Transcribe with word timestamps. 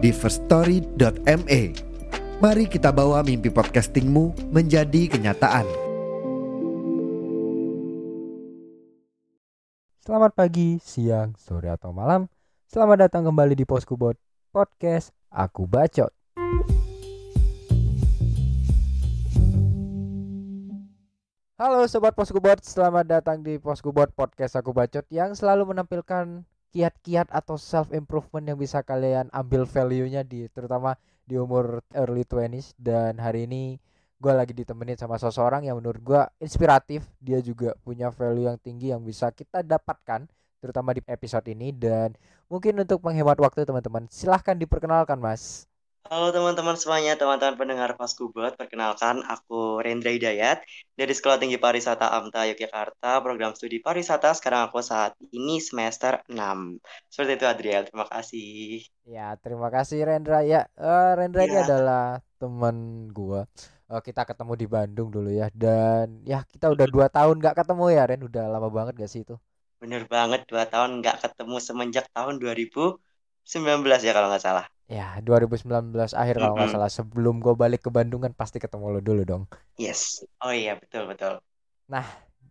di 0.00 0.10
firststory.me. 0.16 1.62
Mari 2.40 2.64
kita 2.72 2.88
bawa 2.88 3.20
mimpi 3.20 3.52
podcastingmu 3.52 4.48
menjadi 4.48 5.12
kenyataan. 5.12 5.68
Selamat 10.00 10.32
pagi, 10.32 10.80
siang, 10.80 11.36
sore 11.36 11.68
atau 11.68 11.92
malam. 11.92 12.32
Selamat 12.64 13.06
datang 13.06 13.28
kembali 13.28 13.52
di 13.52 13.68
Poskubot 13.68 14.16
Podcast 14.48 15.12
Aku 15.28 15.68
Bacot. 15.68 16.08
Halo 21.60 21.84
Sobat 21.84 22.16
Poskubot, 22.16 22.56
selamat 22.64 23.04
datang 23.04 23.44
di 23.44 23.60
Poskubot 23.60 24.08
Podcast 24.16 24.56
Aku 24.56 24.72
Bacot 24.72 25.04
yang 25.12 25.36
selalu 25.36 25.76
menampilkan 25.76 26.48
kiat-kiat 26.70 27.30
atau 27.30 27.58
self 27.58 27.90
improvement 27.90 28.46
yang 28.46 28.58
bisa 28.58 28.82
kalian 28.86 29.26
ambil 29.34 29.66
value-nya 29.66 30.22
di 30.22 30.46
terutama 30.50 30.94
di 31.26 31.38
umur 31.38 31.82
early 31.94 32.26
20s 32.26 32.74
dan 32.78 33.18
hari 33.22 33.46
ini 33.46 33.78
gue 34.20 34.32
lagi 34.36 34.52
ditemenin 34.52 35.00
sama 35.00 35.16
seseorang 35.16 35.64
yang 35.64 35.80
menurut 35.80 36.02
gue 36.04 36.22
inspiratif. 36.44 37.08
Dia 37.16 37.40
juga 37.40 37.72
punya 37.80 38.12
value 38.12 38.52
yang 38.52 38.58
tinggi 38.60 38.92
yang 38.92 39.00
bisa 39.00 39.32
kita 39.32 39.64
dapatkan 39.64 40.28
terutama 40.60 40.92
di 40.92 41.00
episode 41.08 41.48
ini. 41.48 41.72
Dan 41.72 42.12
mungkin 42.52 42.76
untuk 42.84 43.00
menghemat 43.00 43.40
waktu 43.40 43.64
teman-teman 43.64 44.10
silahkan 44.12 44.58
diperkenalkan 44.58 45.16
mas 45.16 45.69
Halo 46.08 46.26
teman-teman 46.36 46.76
semuanya, 46.80 47.12
teman-teman 47.20 47.56
pendengar 47.60 47.90
Paskubot. 47.98 48.52
Perkenalkan, 48.60 49.16
aku 49.32 49.54
Rendra 49.84 50.10
Hidayat 50.16 50.58
dari 50.98 51.12
Sekolah 51.16 51.36
Tinggi 51.40 51.58
Pariwisata 51.64 52.06
AMTA 52.16 52.40
Yogyakarta, 52.50 53.10
program 53.24 53.52
studi 53.58 53.78
pariwisata. 53.84 54.28
Sekarang 54.38 54.62
aku 54.66 54.78
saat 54.90 55.12
ini 55.36 55.54
semester 55.68 56.12
6. 56.28 56.80
Seperti 57.12 57.32
itu 57.36 57.44
Adriel, 57.52 57.82
terima 57.88 58.06
kasih. 58.14 58.80
Ya, 59.14 59.26
terima 59.42 59.68
kasih 59.74 59.98
Rendra. 60.08 60.38
Ya, 60.52 60.60
uh, 60.78 61.12
Rendra 61.18 61.42
ini 61.48 61.56
Ya. 61.56 61.64
adalah 61.64 62.20
teman 62.40 62.76
gua. 63.16 63.40
Uh, 63.90 64.00
kita 64.06 64.22
ketemu 64.28 64.52
di 64.62 64.66
Bandung 64.74 65.08
dulu 65.14 65.30
ya 65.40 65.46
dan 65.52 66.22
ya 66.32 66.38
kita 66.52 66.66
udah 66.74 66.86
dua 66.94 67.06
tahun 67.16 67.36
nggak 67.42 67.56
ketemu 67.60 67.84
ya 67.96 68.02
Ren. 68.08 68.22
Udah 68.28 68.44
lama 68.52 68.68
banget 68.76 68.94
gak 69.02 69.10
sih 69.12 69.20
itu? 69.26 69.34
Bener 69.80 70.02
banget, 70.14 70.40
dua 70.50 70.64
tahun 70.72 70.90
nggak 71.00 71.16
ketemu 71.24 71.56
semenjak 71.68 72.06
tahun 72.16 72.34
2019 72.42 74.06
ya 74.06 74.12
kalau 74.16 74.28
nggak 74.30 74.44
salah. 74.46 74.66
Ya, 74.90 75.22
2019 75.22 76.18
akhir 76.18 76.42
kalau 76.42 76.58
nggak 76.58 76.74
salah. 76.74 76.90
Sebelum 76.90 77.38
gue 77.38 77.54
balik 77.54 77.86
ke 77.86 77.90
Bandung 77.94 78.26
kan 78.26 78.34
pasti 78.34 78.58
ketemu 78.58 78.98
lo 78.98 79.00
dulu 79.00 79.22
dong. 79.22 79.42
Yes. 79.78 80.26
Oh 80.42 80.50
iya, 80.50 80.74
betul-betul. 80.74 81.38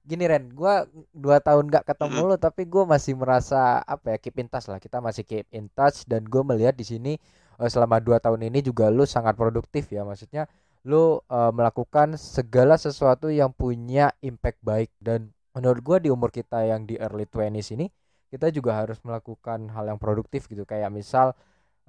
Gini 0.10 0.26
Ren, 0.26 0.50
gua 0.56 0.88
dua 1.14 1.38
tahun 1.38 1.70
nggak 1.70 1.86
ketemu 1.86 2.34
lo, 2.34 2.36
tapi 2.40 2.66
gue 2.66 2.84
masih 2.88 3.14
merasa 3.14 3.84
apa 3.84 4.16
ya 4.16 4.18
keep 4.18 4.40
in 4.40 4.48
touch 4.50 4.72
lah. 4.72 4.80
Kita 4.82 4.98
masih 5.04 5.22
keep 5.28 5.46
in 5.54 5.68
touch 5.76 6.08
dan 6.08 6.24
gue 6.26 6.42
melihat 6.42 6.74
di 6.74 6.88
sini 6.88 7.14
eh, 7.60 7.70
selama 7.70 8.00
dua 8.02 8.18
tahun 8.24 8.48
ini 8.48 8.64
juga 8.66 8.88
lo 8.90 9.04
sangat 9.06 9.36
produktif 9.38 9.92
ya. 9.92 10.08
Maksudnya 10.08 10.48
lo 10.88 11.22
eh, 11.28 11.52
melakukan 11.54 12.16
segala 12.18 12.80
sesuatu 12.80 13.28
yang 13.30 13.52
punya 13.54 14.16
impact 14.24 14.64
baik 14.64 14.90
dan 15.04 15.30
menurut 15.54 15.84
gue 15.84 15.98
di 16.08 16.10
umur 16.10 16.32
kita 16.32 16.64
yang 16.66 16.88
di 16.88 16.96
early 16.98 17.28
20s 17.28 17.76
ini 17.76 17.92
kita 18.32 18.50
juga 18.54 18.80
harus 18.80 18.98
melakukan 19.06 19.70
hal 19.76 19.92
yang 19.92 20.00
produktif 20.02 20.50
gitu. 20.50 20.66
Kayak 20.66 20.90
misal 20.90 21.38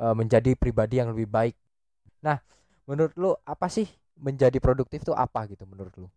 eh, 0.05 0.15
menjadi 0.21 0.51
pribadi 0.63 0.95
yang 1.01 1.11
lebih 1.15 1.29
baik. 1.31 1.55
Nah, 2.27 2.39
menurut 2.89 3.15
lo 3.23 3.31
apa 3.55 3.69
sih 3.77 3.89
menjadi 4.27 4.59
produktif 4.65 5.01
tuh 5.09 5.17
apa 5.17 5.41
gitu 5.53 5.65
menurut 5.69 5.95
lo? 6.03 6.09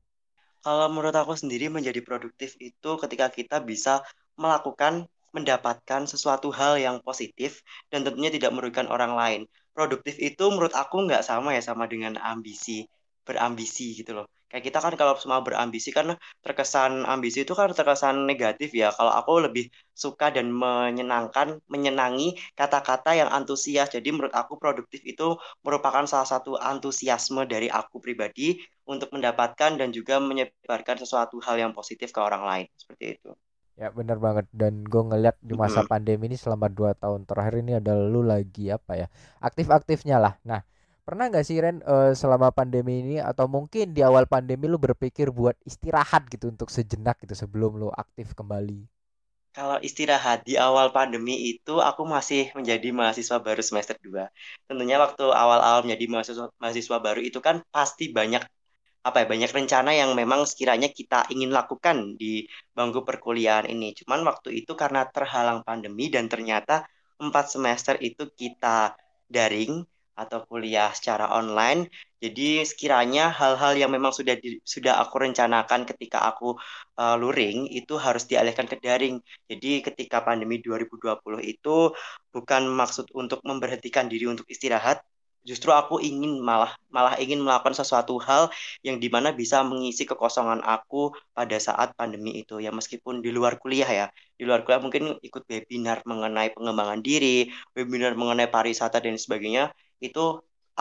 Kalau 0.66 0.88
menurut 0.92 1.16
aku 1.22 1.34
sendiri 1.42 1.68
menjadi 1.68 2.00
produktif 2.08 2.56
itu 2.70 2.92
ketika 3.04 3.28
kita 3.38 3.58
bisa 3.64 3.94
melakukan, 4.40 5.06
mendapatkan 5.36 6.02
sesuatu 6.08 6.50
hal 6.54 6.74
yang 6.86 6.98
positif 7.08 7.52
dan 7.92 8.06
tentunya 8.06 8.32
tidak 8.32 8.52
merugikan 8.56 8.88
orang 8.96 9.14
lain. 9.22 9.42
Produktif 9.76 10.16
itu 10.22 10.44
menurut 10.54 10.74
aku 10.78 10.96
nggak 11.10 11.24
sama 11.26 11.50
ya 11.58 11.62
sama 11.70 11.86
dengan 11.90 12.16
ambisi, 12.22 12.86
berambisi 13.28 13.98
gitu 14.00 14.12
loh. 14.24 14.28
Kayak 14.54 14.70
kita 14.70 14.80
kan 14.86 14.94
kalau 14.94 15.18
semua 15.18 15.42
berambisi 15.42 15.90
kan 15.90 16.14
terkesan 16.46 17.10
ambisi 17.10 17.42
itu 17.42 17.58
kan 17.58 17.74
terkesan 17.74 18.30
negatif 18.30 18.70
ya. 18.78 18.94
Kalau 18.94 19.10
aku 19.10 19.50
lebih 19.50 19.74
suka 19.98 20.30
dan 20.30 20.54
menyenangkan, 20.54 21.58
menyenangi 21.66 22.38
kata-kata 22.54 23.18
yang 23.18 23.34
antusias. 23.34 23.90
Jadi 23.90 24.14
menurut 24.14 24.30
aku 24.30 24.62
produktif 24.62 25.02
itu 25.02 25.42
merupakan 25.66 26.06
salah 26.06 26.30
satu 26.30 26.54
antusiasme 26.62 27.50
dari 27.50 27.66
aku 27.66 27.98
pribadi 27.98 28.62
untuk 28.86 29.10
mendapatkan 29.10 29.74
dan 29.74 29.90
juga 29.90 30.22
menyebarkan 30.22 31.02
sesuatu 31.02 31.42
hal 31.42 31.58
yang 31.58 31.74
positif 31.74 32.14
ke 32.14 32.22
orang 32.22 32.46
lain 32.46 32.66
seperti 32.78 33.18
itu. 33.18 33.34
Ya 33.74 33.90
bener 33.90 34.22
banget 34.22 34.46
dan 34.54 34.86
gue 34.86 35.02
ngeliat 35.02 35.34
di 35.42 35.58
masa 35.58 35.82
pandemi 35.82 36.30
ini 36.30 36.38
selama 36.38 36.70
dua 36.70 36.94
tahun 36.94 37.26
terakhir 37.26 37.58
ini 37.66 37.82
adalah 37.82 38.06
lu 38.06 38.22
lagi 38.22 38.70
apa 38.70 39.02
ya 39.02 39.08
aktif-aktifnya 39.42 40.22
lah. 40.22 40.38
Nah 40.46 40.62
pernah 41.04 41.28
nggak 41.28 41.46
sih 41.46 41.60
Ren 41.60 41.84
eh, 41.84 42.12
selama 42.16 42.50
pandemi 42.56 43.04
ini 43.04 43.16
atau 43.20 43.46
mungkin 43.52 43.92
di 43.92 44.02
awal 44.02 44.26
pandemi 44.26 44.66
lu 44.72 44.80
berpikir 44.80 45.30
buat 45.36 45.56
istirahat 45.68 46.32
gitu 46.32 46.50
untuk 46.50 46.72
sejenak 46.72 47.20
gitu 47.24 47.36
sebelum 47.36 47.76
lu 47.78 47.92
aktif 47.92 48.32
kembali? 48.34 48.88
Kalau 49.54 49.78
istirahat 49.86 50.42
di 50.50 50.58
awal 50.58 50.90
pandemi 50.90 51.54
itu 51.54 51.78
aku 51.78 52.10
masih 52.10 52.50
menjadi 52.58 52.90
mahasiswa 52.90 53.38
baru 53.38 53.62
semester 53.62 53.94
2. 54.02 54.26
Tentunya 54.66 54.98
waktu 54.98 55.30
awal-awal 55.30 55.86
menjadi 55.86 56.06
mahasiswa, 56.10 56.50
mahasiswa 56.58 56.98
baru 56.98 57.22
itu 57.22 57.38
kan 57.38 57.62
pasti 57.70 58.10
banyak 58.10 58.42
apa 59.04 59.18
ya 59.22 59.28
banyak 59.28 59.52
rencana 59.52 59.92
yang 59.94 60.16
memang 60.16 60.48
sekiranya 60.48 60.90
kita 60.90 61.28
ingin 61.30 61.52
lakukan 61.52 62.16
di 62.18 62.48
bangku 62.74 63.06
perkuliahan 63.06 63.68
ini. 63.70 63.94
Cuman 63.94 64.26
waktu 64.26 64.64
itu 64.64 64.74
karena 64.74 65.06
terhalang 65.12 65.62
pandemi 65.68 66.10
dan 66.10 66.26
ternyata 66.32 66.88
empat 67.22 67.46
semester 67.54 68.00
itu 68.02 68.32
kita 68.34 68.96
daring 69.30 69.86
atau 70.22 70.40
kuliah 70.50 70.90
secara 70.98 71.26
online. 71.40 71.90
Jadi 72.24 72.64
sekiranya 72.64 73.34
hal-hal 73.40 73.74
yang 73.82 73.92
memang 73.92 74.14
sudah 74.16 74.36
di- 74.40 74.62
sudah 74.64 74.94
aku 75.04 75.16
rencanakan 75.26 75.84
ketika 75.90 76.24
aku 76.30 76.56
uh, 77.02 77.16
luring 77.22 77.68
itu 77.80 77.94
harus 78.00 78.24
dialihkan 78.32 78.66
ke 78.72 78.78
daring. 78.80 79.20
Jadi 79.52 79.84
ketika 79.84 80.24
pandemi 80.28 80.56
2020 80.64 81.44
itu 81.44 81.92
bukan 82.34 82.64
maksud 82.80 83.06
untuk 83.12 83.40
memberhentikan 83.44 84.06
diri 84.08 84.26
untuk 84.32 84.48
istirahat, 84.48 85.04
justru 85.44 85.70
aku 85.76 86.00
ingin 86.00 86.40
malah 86.40 86.72
malah 86.88 87.20
ingin 87.20 87.44
melakukan 87.44 87.76
sesuatu 87.76 88.16
hal 88.24 88.48
yang 88.88 88.98
di 89.04 89.12
mana 89.12 89.36
bisa 89.36 89.60
mengisi 89.68 90.08
kekosongan 90.08 90.64
aku 90.64 91.12
pada 91.36 91.60
saat 91.60 91.92
pandemi 92.00 92.40
itu 92.40 92.64
ya 92.64 92.72
meskipun 92.72 93.20
di 93.20 93.30
luar 93.36 93.60
kuliah 93.60 93.90
ya 93.92 94.06
di 94.40 94.44
luar 94.48 94.64
kuliah 94.64 94.80
mungkin 94.80 95.04
ikut 95.20 95.44
webinar 95.52 96.00
mengenai 96.08 96.56
pengembangan 96.56 97.04
diri 97.04 97.52
webinar 97.76 98.16
mengenai 98.16 98.48
pariwisata 98.48 99.04
dan 99.04 99.20
sebagainya 99.20 99.76
itu 100.08 100.24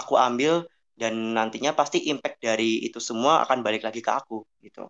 aku 0.00 0.15
ambil 0.27 0.53
dan 1.00 1.15
nantinya 1.37 1.71
pasti 1.81 1.99
impact 2.12 2.37
dari 2.47 2.84
itu 2.87 2.99
semua 3.09 3.33
akan 3.44 3.59
balik 3.66 3.83
lagi 3.87 4.00
ke 4.06 4.12
aku 4.21 4.44
gitu 4.65 4.83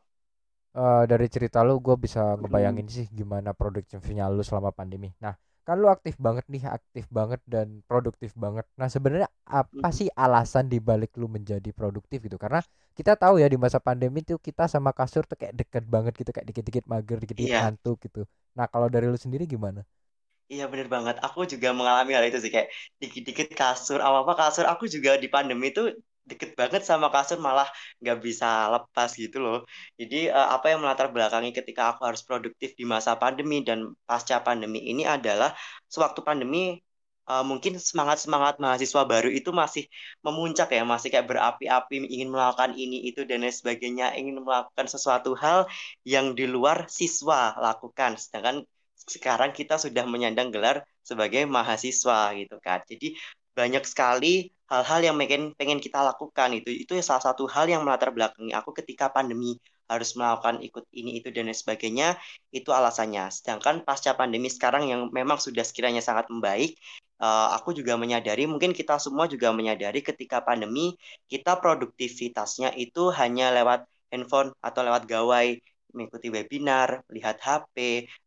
Eh, 0.73 1.05
dari 1.05 1.29
cerita 1.29 1.61
lu 1.61 1.85
gue 1.85 1.97
bisa 2.01 2.33
ngebayangin 2.41 2.89
sih 2.89 3.05
gimana 3.13 3.53
produktifnya 3.53 4.25
lu 4.33 4.41
selama 4.41 4.73
pandemi. 4.73 5.13
Nah, 5.21 5.37
kan 5.69 5.77
lu 5.77 5.85
aktif 5.93 6.17
banget 6.17 6.49
nih, 6.49 6.65
aktif 6.65 7.05
banget 7.13 7.41
dan 7.45 7.85
produktif 7.85 8.33
banget. 8.33 8.65
Nah, 8.81 8.89
sebenarnya 8.89 9.29
apa 9.45 9.93
sih 9.93 10.09
alasan 10.17 10.73
dibalik 10.73 11.13
lu 11.21 11.29
menjadi 11.29 11.69
produktif 11.77 12.25
gitu? 12.25 12.41
Karena 12.41 12.65
kita 12.97 13.21
tahu 13.21 13.37
ya 13.45 13.53
di 13.53 13.61
masa 13.61 13.85
pandemi 13.85 14.25
tuh 14.25 14.41
kita 14.41 14.65
sama 14.65 14.97
kasur 14.97 15.29
tuh 15.29 15.37
kayak 15.37 15.53
deket 15.61 15.85
banget 15.85 16.13
gitu, 16.17 16.31
kayak 16.33 16.49
dikit-dikit 16.49 16.85
mager, 16.89 17.17
dikit-dikit 17.21 17.53
Iya, 17.53 17.61
ngantuk 17.61 17.97
gitu. 18.09 18.25
Nah, 18.57 18.65
kalau 18.73 18.89
dari 18.89 19.13
lu 19.13 19.19
sendiri 19.21 19.45
gimana? 19.45 19.85
Iya 20.53 20.65
bener 20.73 20.89
banget. 20.95 21.17
Aku 21.27 21.39
juga 21.53 21.69
mengalami 21.79 22.11
hal 22.17 22.25
itu 22.29 22.39
sih 22.45 22.53
kayak 22.55 22.69
dikit-dikit 23.03 23.49
kasur, 23.59 23.99
apa-apa 24.07 24.33
kasur. 24.41 24.65
Aku 24.73 24.85
juga 24.95 25.11
di 25.23 25.29
pandemi 25.35 25.65
itu 25.73 25.83
deket 26.31 26.51
banget 26.61 26.83
sama 26.91 27.07
kasur 27.15 27.39
malah 27.47 27.67
nggak 28.01 28.19
bisa 28.27 28.47
lepas 28.75 29.11
gitu 29.23 29.37
loh. 29.45 29.57
Jadi 30.01 30.17
eh, 30.37 30.49
apa 30.55 30.67
yang 30.71 30.81
melatar 30.85 31.07
belakangi 31.15 31.51
ketika 31.59 31.83
aku 31.91 32.01
harus 32.09 32.23
produktif 32.29 32.71
di 32.81 32.85
masa 32.93 33.13
pandemi 33.23 33.57
dan 33.69 33.79
pasca 34.09 34.37
pandemi 34.47 34.79
ini 34.91 35.03
adalah 35.17 35.51
sewaktu 35.95 36.21
pandemi 36.29 36.59
eh, 37.31 37.45
mungkin 37.51 37.73
semangat-semangat 37.89 38.55
mahasiswa 38.63 39.03
baru 39.13 39.29
itu 39.39 39.51
masih 39.63 39.85
memuncak 40.27 40.69
ya, 40.77 40.83
masih 40.93 41.09
kayak 41.13 41.27
berapi-api 41.31 41.95
ingin 42.15 42.29
melakukan 42.35 42.71
ini 42.83 42.97
itu 43.09 43.21
dan 43.29 43.39
lain 43.43 43.55
sebagainya, 43.61 44.07
ingin 44.19 44.37
melakukan 44.47 44.87
sesuatu 44.95 45.31
hal 45.43 45.59
yang 46.13 46.27
di 46.39 46.45
luar 46.55 46.79
siswa 46.99 47.39
lakukan. 47.67 48.11
Sedangkan 48.23 48.57
sekarang 49.07 49.51
kita 49.55 49.77
sudah 49.79 50.05
menyandang 50.09 50.55
gelar 50.55 50.87
sebagai 51.03 51.45
mahasiswa 51.49 52.33
gitu 52.39 52.57
kan. 52.63 52.81
Jadi 52.87 53.19
banyak 53.53 53.85
sekali 53.85 54.49
hal-hal 54.73 55.01
yang 55.05 55.17
pengen 55.21 55.53
pengen 55.53 55.79
kita 55.85 56.01
lakukan 56.01 56.57
itu 56.57 56.73
itu 56.73 56.93
salah 57.05 57.21
satu 57.21 57.45
hal 57.45 57.69
yang 57.69 57.85
melatar 57.85 58.09
belakangi 58.09 58.57
aku 58.57 58.73
ketika 58.73 59.13
pandemi 59.13 59.61
harus 59.93 60.17
melakukan 60.17 60.65
ikut 60.65 60.89
ini 60.97 61.21
itu 61.21 61.29
dan 61.29 61.53
lain 61.53 61.57
sebagainya 61.57 62.17
itu 62.49 62.73
alasannya 62.73 63.29
sedangkan 63.29 63.85
pasca 63.85 64.17
pandemi 64.17 64.49
sekarang 64.49 64.89
yang 64.89 65.13
memang 65.13 65.37
sudah 65.37 65.61
sekiranya 65.61 66.01
sangat 66.01 66.33
membaik 66.33 66.81
uh, 67.21 67.53
aku 67.53 67.77
juga 67.77 68.01
menyadari 68.01 68.49
mungkin 68.49 68.73
kita 68.73 68.97
semua 68.97 69.29
juga 69.29 69.53
menyadari 69.53 70.01
ketika 70.01 70.41
pandemi 70.41 70.97
kita 71.29 71.61
produktivitasnya 71.61 72.73
itu 72.81 73.13
hanya 73.13 73.53
lewat 73.53 73.85
handphone 74.09 74.57
atau 74.65 74.81
lewat 74.81 75.05
gawai 75.05 75.61
mengikuti 75.97 76.29
webinar, 76.37 76.89
lihat 77.15 77.37
HP, 77.47 77.77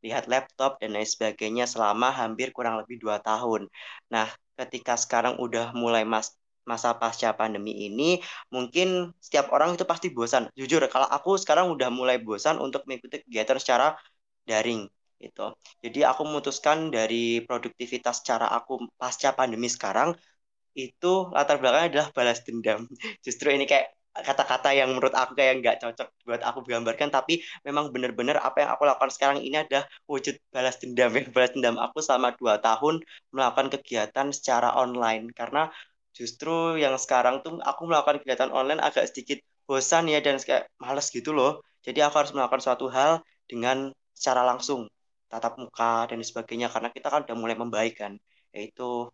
lihat 0.06 0.23
laptop, 0.31 0.77
dan 0.81 0.89
lain 0.95 1.07
sebagainya 1.07 1.65
selama 1.73 2.07
hampir 2.13 2.47
kurang 2.56 2.75
lebih 2.81 2.97
dua 3.03 3.17
tahun. 3.21 3.67
Nah, 4.13 4.27
ketika 4.59 4.94
sekarang 4.95 5.35
udah 5.45 5.75
mulai 5.75 6.03
mas 6.07 6.33
masa 6.65 6.97
pasca 6.97 7.29
pandemi 7.38 7.85
ini 7.85 8.17
mungkin 8.50 9.13
setiap 9.21 9.53
orang 9.53 9.77
itu 9.77 9.85
pasti 9.85 10.07
bosan. 10.09 10.50
Jujur 10.57 10.81
kalau 10.89 11.06
aku 11.06 11.38
sekarang 11.38 11.69
udah 11.69 11.89
mulai 11.94 12.17
bosan 12.17 12.57
untuk 12.57 12.81
mengikuti 12.89 13.21
kegiatan 13.21 13.57
secara 13.62 13.94
daring 14.50 14.89
itu 15.15 15.45
jadi 15.79 16.12
aku 16.12 16.21
memutuskan 16.27 16.91
dari 16.91 17.39
produktivitas 17.47 18.19
cara 18.27 18.51
aku 18.57 18.83
pasca 19.00 19.31
pandemi 19.38 19.71
sekarang 19.71 20.12
itu 20.75 21.07
latar 21.35 21.56
belakangnya 21.62 21.88
adalah 21.91 22.07
balas 22.17 22.39
dendam. 22.47 22.79
Justru 23.25 23.47
ini 23.56 23.65
kayak 23.71 23.95
kata-kata 24.15 24.71
yang 24.71 24.95
menurut 24.95 25.12
aku 25.12 25.35
kayak 25.35 25.59
nggak 25.59 25.77
cocok 25.83 26.07
buat 26.23 26.39
aku 26.39 26.63
gambarkan 26.63 27.12
tapi 27.12 27.44
memang 27.67 27.91
benar-benar 27.91 28.39
apa 28.39 28.63
yang 28.63 28.69
aku 28.71 28.88
lakukan 28.88 29.12
sekarang 29.12 29.44
ini 29.44 29.59
adalah 29.59 29.83
wujud 30.07 30.39
balas 30.56 30.79
dendam. 30.79 31.12
Ya 31.12 31.27
balas 31.27 31.51
dendam 31.51 31.75
aku 31.75 32.00
selama 32.00 32.31
dua 32.39 32.63
tahun 32.63 33.03
melakukan 33.35 33.67
kegiatan 33.75 34.31
secara 34.31 34.71
online. 34.79 35.35
Karena 35.35 35.67
justru 36.15 36.79
yang 36.79 36.95
sekarang 36.95 37.44
tuh 37.44 37.59
aku 37.59 37.91
melakukan 37.91 38.23
kegiatan 38.23 38.56
online 38.56 38.79
agak 38.79 39.12
sedikit 39.12 39.44
bosan 39.67 40.07
ya 40.07 40.23
dan 40.23 40.39
kayak 40.39 40.71
males 40.79 41.12
gitu 41.12 41.35
loh. 41.35 41.59
Jadi 41.83 42.00
aku 42.00 42.15
harus 42.23 42.31
melakukan 42.31 42.63
suatu 42.63 42.88
hal 42.88 43.19
dengan 43.51 43.91
secara 44.15 44.47
langsung 44.47 44.88
tatap 45.27 45.59
muka 45.59 46.07
dan 46.07 46.23
sebagainya 46.23 46.71
karena 46.71 46.88
kita 46.94 47.12
kan 47.12 47.27
udah 47.27 47.35
mulai 47.35 47.59
membaik 47.59 48.00
kan. 48.00 48.15
Yaitu 48.56 49.12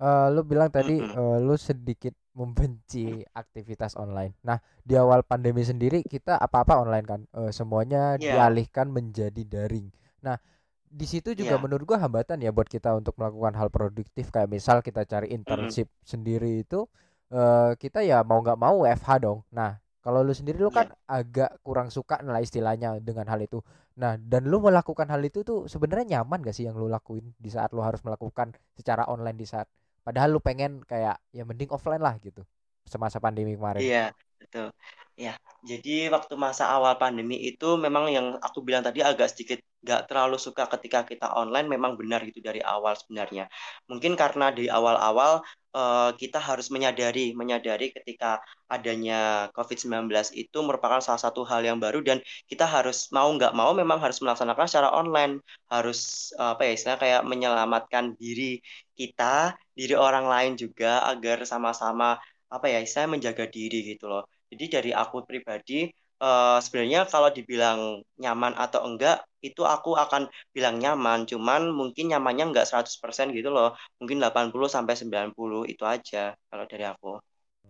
uh, 0.00 0.26
lu 0.32 0.40
bilang 0.40 0.72
tadi 0.72 1.04
mm 1.04 1.12
-hmm. 1.12 1.20
uh, 1.20 1.36
lu 1.44 1.54
sedikit 1.60 2.16
membenci 2.38 3.26
aktivitas 3.34 3.98
online. 3.98 4.38
Nah, 4.46 4.62
di 4.86 4.94
awal 4.94 5.26
pandemi 5.26 5.66
sendiri 5.66 6.06
kita 6.06 6.38
apa-apa 6.38 6.78
online 6.78 7.06
kan, 7.06 7.20
uh, 7.34 7.50
semuanya 7.50 8.14
yeah. 8.14 8.38
dialihkan 8.38 8.94
menjadi 8.94 9.42
daring. 9.42 9.90
Nah, 10.22 10.38
di 10.86 11.04
situ 11.04 11.34
juga 11.34 11.58
yeah. 11.58 11.62
menurut 11.62 11.82
gua 11.82 11.98
hambatan 11.98 12.38
ya 12.38 12.54
buat 12.54 12.70
kita 12.70 12.94
untuk 12.94 13.18
melakukan 13.18 13.58
hal 13.58 13.68
produktif 13.74 14.30
kayak 14.30 14.46
misal 14.46 14.78
kita 14.80 15.02
cari 15.02 15.34
internship 15.34 15.90
mm 15.90 15.96
-hmm. 15.98 16.06
sendiri 16.06 16.52
itu 16.62 16.86
uh, 17.34 17.74
kita 17.74 18.06
ya 18.06 18.22
mau 18.22 18.38
nggak 18.38 18.58
mau 18.62 18.86
FH 18.86 19.10
dong. 19.18 19.42
Nah, 19.50 19.76
kalau 19.98 20.22
lu 20.22 20.30
sendiri 20.30 20.62
lu 20.62 20.70
yeah. 20.70 20.86
kan 20.86 20.88
agak 21.10 21.50
kurang 21.66 21.90
suka 21.90 22.22
lah 22.22 22.38
istilahnya 22.38 23.02
dengan 23.02 23.26
hal 23.26 23.42
itu. 23.42 23.60
Nah, 23.98 24.14
dan 24.14 24.46
lu 24.46 24.62
melakukan 24.62 25.10
hal 25.10 25.18
itu 25.26 25.42
tuh 25.42 25.66
sebenarnya 25.66 26.22
nyaman 26.22 26.46
gak 26.46 26.54
sih 26.54 26.70
yang 26.70 26.78
lu 26.78 26.86
lakuin 26.86 27.34
di 27.34 27.50
saat 27.50 27.74
lu 27.74 27.82
harus 27.82 27.98
melakukan 28.06 28.54
secara 28.78 29.10
online 29.10 29.34
di 29.34 29.42
saat 29.42 29.66
padahal 30.08 30.32
lu 30.32 30.40
pengen 30.40 30.80
kayak 30.88 31.20
ya 31.36 31.44
mending 31.44 31.68
offline 31.68 32.00
lah 32.00 32.16
gitu 32.24 32.40
semasa 32.88 33.20
pandemi 33.20 33.52
kemarin. 33.52 33.84
Iya 33.84 34.16
betul. 34.40 34.72
Ya 35.20 35.36
jadi 35.60 36.08
waktu 36.08 36.32
masa 36.40 36.64
awal 36.72 36.96
pandemi 36.96 37.36
itu 37.44 37.76
memang 37.76 38.08
yang 38.08 38.40
aku 38.40 38.64
bilang 38.64 38.80
tadi 38.80 39.04
agak 39.04 39.28
sedikit 39.28 39.60
gak 39.84 40.08
terlalu 40.10 40.40
suka 40.40 40.66
ketika 40.66 41.04
kita 41.04 41.28
online 41.28 41.68
memang 41.68 41.94
benar 42.00 42.24
gitu 42.24 42.40
dari 42.40 42.64
awal 42.64 42.96
sebenarnya. 42.96 43.52
Mungkin 43.84 44.16
karena 44.16 44.48
di 44.48 44.72
awal-awal 44.72 45.44
uh, 45.76 46.10
kita 46.16 46.40
harus 46.40 46.72
menyadari 46.72 47.36
menyadari 47.36 47.92
ketika 47.92 48.40
adanya 48.72 49.52
COVID-19 49.52 50.08
itu 50.34 50.58
merupakan 50.64 51.04
salah 51.04 51.20
satu 51.20 51.44
hal 51.44 51.62
yang 51.62 51.78
baru 51.78 52.00
dan 52.00 52.18
kita 52.48 52.64
harus 52.64 53.12
mau 53.12 53.28
nggak 53.28 53.52
mau 53.52 53.76
memang 53.76 54.00
harus 54.00 54.18
melaksanakan 54.24 54.66
secara 54.66 54.88
online. 54.94 55.44
Harus 55.68 56.32
apa 56.40 56.64
ya 56.64 56.72
istilahnya 56.72 57.00
kayak 57.04 57.22
menyelamatkan 57.28 58.16
diri 58.16 58.58
kita 58.98 59.54
diri 59.78 59.94
orang 59.94 60.26
lain 60.26 60.52
juga 60.58 61.06
agar 61.06 61.46
sama-sama 61.46 62.18
apa 62.50 62.66
ya 62.66 62.82
saya 62.82 63.06
menjaga 63.06 63.46
diri 63.46 63.94
gitu 63.94 64.10
loh 64.10 64.26
jadi 64.50 64.80
dari 64.80 64.90
aku 64.90 65.22
pribadi 65.22 65.86
uh, 66.18 66.58
sebenarnya 66.58 67.06
kalau 67.06 67.30
dibilang 67.30 68.02
nyaman 68.18 68.58
atau 68.58 68.82
enggak 68.84 69.22
itu 69.38 69.62
aku 69.62 69.94
akan 69.94 70.26
bilang 70.50 70.82
nyaman 70.82 71.22
cuman 71.28 71.70
mungkin 71.70 72.10
nyamannya 72.10 72.50
enggak 72.50 72.66
100% 72.66 73.30
gitu 73.36 73.54
loh 73.54 73.78
mungkin 74.02 74.18
80 74.18 74.50
sampai 74.66 74.94
90 74.98 75.70
itu 75.70 75.84
aja 75.86 76.34
kalau 76.50 76.64
dari 76.66 76.84
aku 76.88 77.22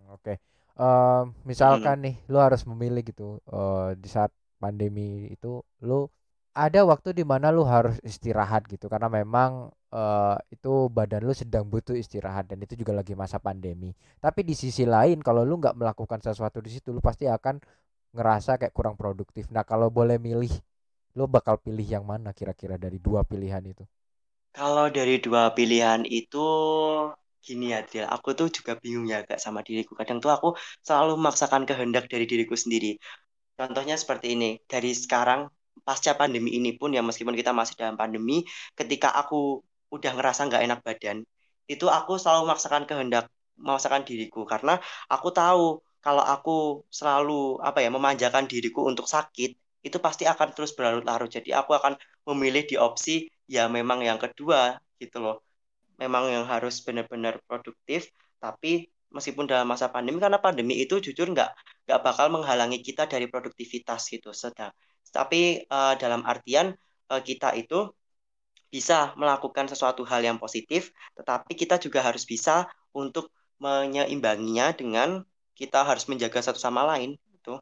oke 0.09 0.17
okay. 0.17 0.35
uh, 0.81 1.29
misalkan 1.45 2.01
hmm. 2.01 2.05
nih 2.09 2.15
lu 2.31 2.41
harus 2.41 2.65
memilih 2.65 3.05
gitu 3.05 3.37
uh, 3.53 3.93
di 3.93 4.09
saat 4.09 4.33
pandemi 4.57 5.29
itu 5.29 5.61
lu 5.85 6.09
ada 6.53 6.81
waktu 6.83 7.13
di 7.15 7.23
mana 7.23 7.53
lu 7.53 7.63
harus 7.63 7.97
istirahat 8.03 8.65
gitu 8.67 8.89
karena 8.91 9.07
memang 9.07 9.71
uh, 9.93 10.35
itu 10.49 10.89
badan 10.91 11.21
lu 11.23 11.33
sedang 11.33 11.65
butuh 11.65 11.95
istirahat 11.95 12.49
dan 12.49 12.59
itu 12.61 12.73
juga 12.79 12.93
lagi 12.99 13.13
masa 13.13 13.37
pandemi. 13.39 13.93
Tapi 14.19 14.41
di 14.43 14.53
sisi 14.57 14.83
lain 14.83 15.21
kalau 15.21 15.45
lu 15.45 15.57
nggak 15.61 15.77
melakukan 15.77 16.19
sesuatu 16.19 16.59
di 16.59 16.73
situ 16.73 16.91
lu 16.91 16.99
pasti 16.99 17.29
akan 17.29 17.61
ngerasa 18.13 18.57
kayak 18.57 18.73
kurang 18.73 18.95
produktif. 18.97 19.47
Nah, 19.53 19.61
kalau 19.63 19.93
boleh 19.93 20.17
milih 20.17 20.49
lu 21.17 21.25
bakal 21.29 21.57
pilih 21.61 21.85
yang 21.85 22.05
mana 22.05 22.33
kira-kira 22.33 22.77
dari 22.77 22.97
dua 22.97 23.21
pilihan 23.25 23.61
itu? 23.65 23.85
Kalau 24.49 24.89
dari 24.89 25.21
dua 25.21 25.53
pilihan 25.53 26.01
itu 26.09 26.45
gini 27.39 27.71
ya, 27.71 27.81
Adriel, 27.85 28.09
aku 28.09 28.33
tuh 28.35 28.47
juga 28.49 28.75
bingung 28.77 29.05
ya 29.09 29.21
kak 29.25 29.39
sama 29.39 29.61
diriku. 29.61 29.93
Kadang 29.93 30.19
tuh 30.19 30.31
aku 30.33 30.47
selalu 30.85 31.17
memaksakan 31.21 31.63
kehendak 31.69 32.09
dari 32.09 32.25
diriku 32.25 32.57
sendiri. 32.57 32.97
Contohnya 33.59 33.95
seperti 33.99 34.33
ini, 34.35 34.49
dari 34.65 34.91
sekarang 34.95 35.47
pasca 35.85 36.13
pandemi 36.19 36.55
ini 36.57 36.75
pun 36.79 36.89
ya 36.93 37.01
meskipun 37.01 37.35
kita 37.35 37.51
masih 37.55 37.75
dalam 37.79 37.95
pandemi 37.99 38.45
ketika 38.77 39.13
aku 39.15 39.63
udah 39.89 40.11
ngerasa 40.15 40.45
nggak 40.47 40.61
enak 40.65 40.79
badan 40.85 41.17
itu 41.69 41.85
aku 41.85 42.17
selalu 42.17 42.49
memaksakan 42.49 42.83
kehendak 42.89 43.25
memaksakan 43.59 44.01
diriku. 44.07 44.47
Karena 44.47 44.79
aku 45.11 45.29
tahu 45.35 45.83
kalau 45.99 46.23
aku 46.23 46.87
selalu 46.89 47.59
apa 47.59 47.83
ya 47.83 47.91
memanjakan 47.91 48.47
diriku 48.47 48.87
untuk 48.87 49.05
sakit 49.05 49.51
itu 49.83 49.97
pasti 49.99 50.23
akan 50.25 50.55
terus 50.55 50.71
berlarut-larut. 50.75 51.29
Jadi 51.29 51.51
aku 51.51 51.75
akan 51.75 51.93
memilih 52.27 52.63
di 52.67 52.75
opsi 52.79 53.27
ya 53.45 53.67
memang 53.67 54.03
yang 54.03 54.17
kedua 54.19 54.79
gitu 54.99 55.19
loh. 55.19 55.37
Memang 55.99 56.31
yang 56.31 56.45
harus 56.47 56.79
benar-benar 56.79 57.43
produktif 57.43 58.07
tapi 58.39 58.87
meskipun 59.11 59.45
dalam 59.51 59.67
masa 59.67 59.91
pandemi 59.91 60.21
karena 60.23 60.39
pandemi 60.39 60.79
itu 60.79 61.01
jujur 61.03 61.27
nggak 61.35 61.51
nggak 61.87 61.99
bakal 61.99 62.31
menghalangi 62.31 62.79
kita 62.79 63.03
dari 63.05 63.27
produktivitas 63.27 64.07
gitu. 64.07 64.31
Sedang 64.31 64.71
tapi 65.09 65.65
uh, 65.67 65.93
dalam 65.97 66.23
artian 66.25 66.73
uh, 67.09 67.21
kita 67.21 67.57
itu 67.57 67.89
bisa 68.69 69.17
melakukan 69.17 69.65
sesuatu 69.65 70.05
hal 70.05 70.21
yang 70.21 70.37
positif, 70.37 70.93
tetapi 71.17 71.57
kita 71.57 71.81
juga 71.81 72.05
harus 72.05 72.21
bisa 72.23 72.69
untuk 72.93 73.33
menyeimbanginya 73.57 74.71
dengan 74.77 75.25
kita 75.57 75.83
harus 75.83 76.05
menjaga 76.07 76.39
satu 76.39 76.61
sama 76.61 76.85
lain 76.85 77.17
itu. 77.33 77.57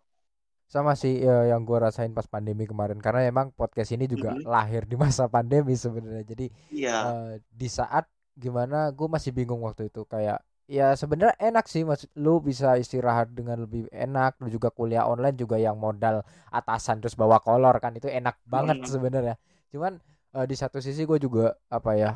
Sama 0.68 0.94
sih 1.00 1.24
ya, 1.24 1.56
yang 1.56 1.64
gue 1.64 1.80
rasain 1.80 2.12
pas 2.12 2.28
pandemi 2.28 2.68
kemarin 2.68 3.00
karena 3.00 3.24
emang 3.24 3.56
podcast 3.56 3.96
ini 3.96 4.06
juga 4.06 4.36
mm 4.36 4.44
-hmm. 4.44 4.52
lahir 4.52 4.84
di 4.84 4.96
masa 5.00 5.26
pandemi 5.32 5.74
sebenarnya. 5.74 6.28
Jadi 6.28 6.46
yeah. 6.70 7.02
uh, 7.08 7.34
di 7.50 7.72
saat 7.72 8.06
gimana 8.38 8.94
gue 8.94 9.08
masih 9.10 9.34
bingung 9.34 9.66
waktu 9.66 9.90
itu 9.90 10.06
kayak 10.06 10.44
ya 10.68 10.94
sebenarnya 10.94 11.36
enak 11.40 11.66
sih 11.66 11.88
mas. 11.88 12.06
Lu 12.20 12.44
bisa 12.44 12.76
istirahat 12.78 13.32
dengan 13.34 13.64
lebih 13.66 13.88
enak. 13.90 14.38
Lu 14.44 14.52
juga 14.52 14.70
kuliah 14.70 15.08
online 15.08 15.36
juga 15.40 15.58
yang 15.58 15.80
modal 15.80 16.22
atasan 16.52 17.00
terus 17.02 17.16
bawa 17.16 17.40
kolor 17.40 17.80
kan. 17.80 17.96
Itu 17.96 18.12
enak 18.12 18.44
banget 18.46 18.84
hmm. 18.84 18.92
sebenarnya. 18.92 19.36
Cuman 19.72 19.98
uh, 20.36 20.46
di 20.46 20.56
satu 20.60 20.84
sisi 20.84 21.08
gue 21.08 21.18
juga 21.18 21.56
apa 21.72 21.92
ya 21.98 22.12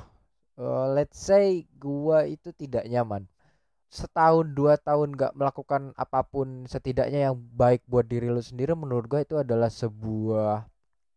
uh, 0.60 0.86
let's 0.93 1.17
say 1.17 1.65
gue 1.79 2.20
itu 2.29 2.51
tidak 2.53 2.86
nyaman. 2.88 3.25
Setahun 3.91 4.55
dua 4.55 4.79
tahun 4.79 5.20
gak 5.20 5.36
melakukan 5.36 5.91
apa 6.00 6.24
pun 6.24 6.63
setidaknya 6.63 7.31
yang 7.31 7.36
baik 7.36 7.84
buat 7.91 8.08
diri 8.08 8.31
lu 8.31 8.39
sendiri 8.39 8.72
menurut 8.72 9.08
gue 9.12 9.20
itu 9.20 9.36
adalah 9.36 9.67
sebuah 9.67 10.63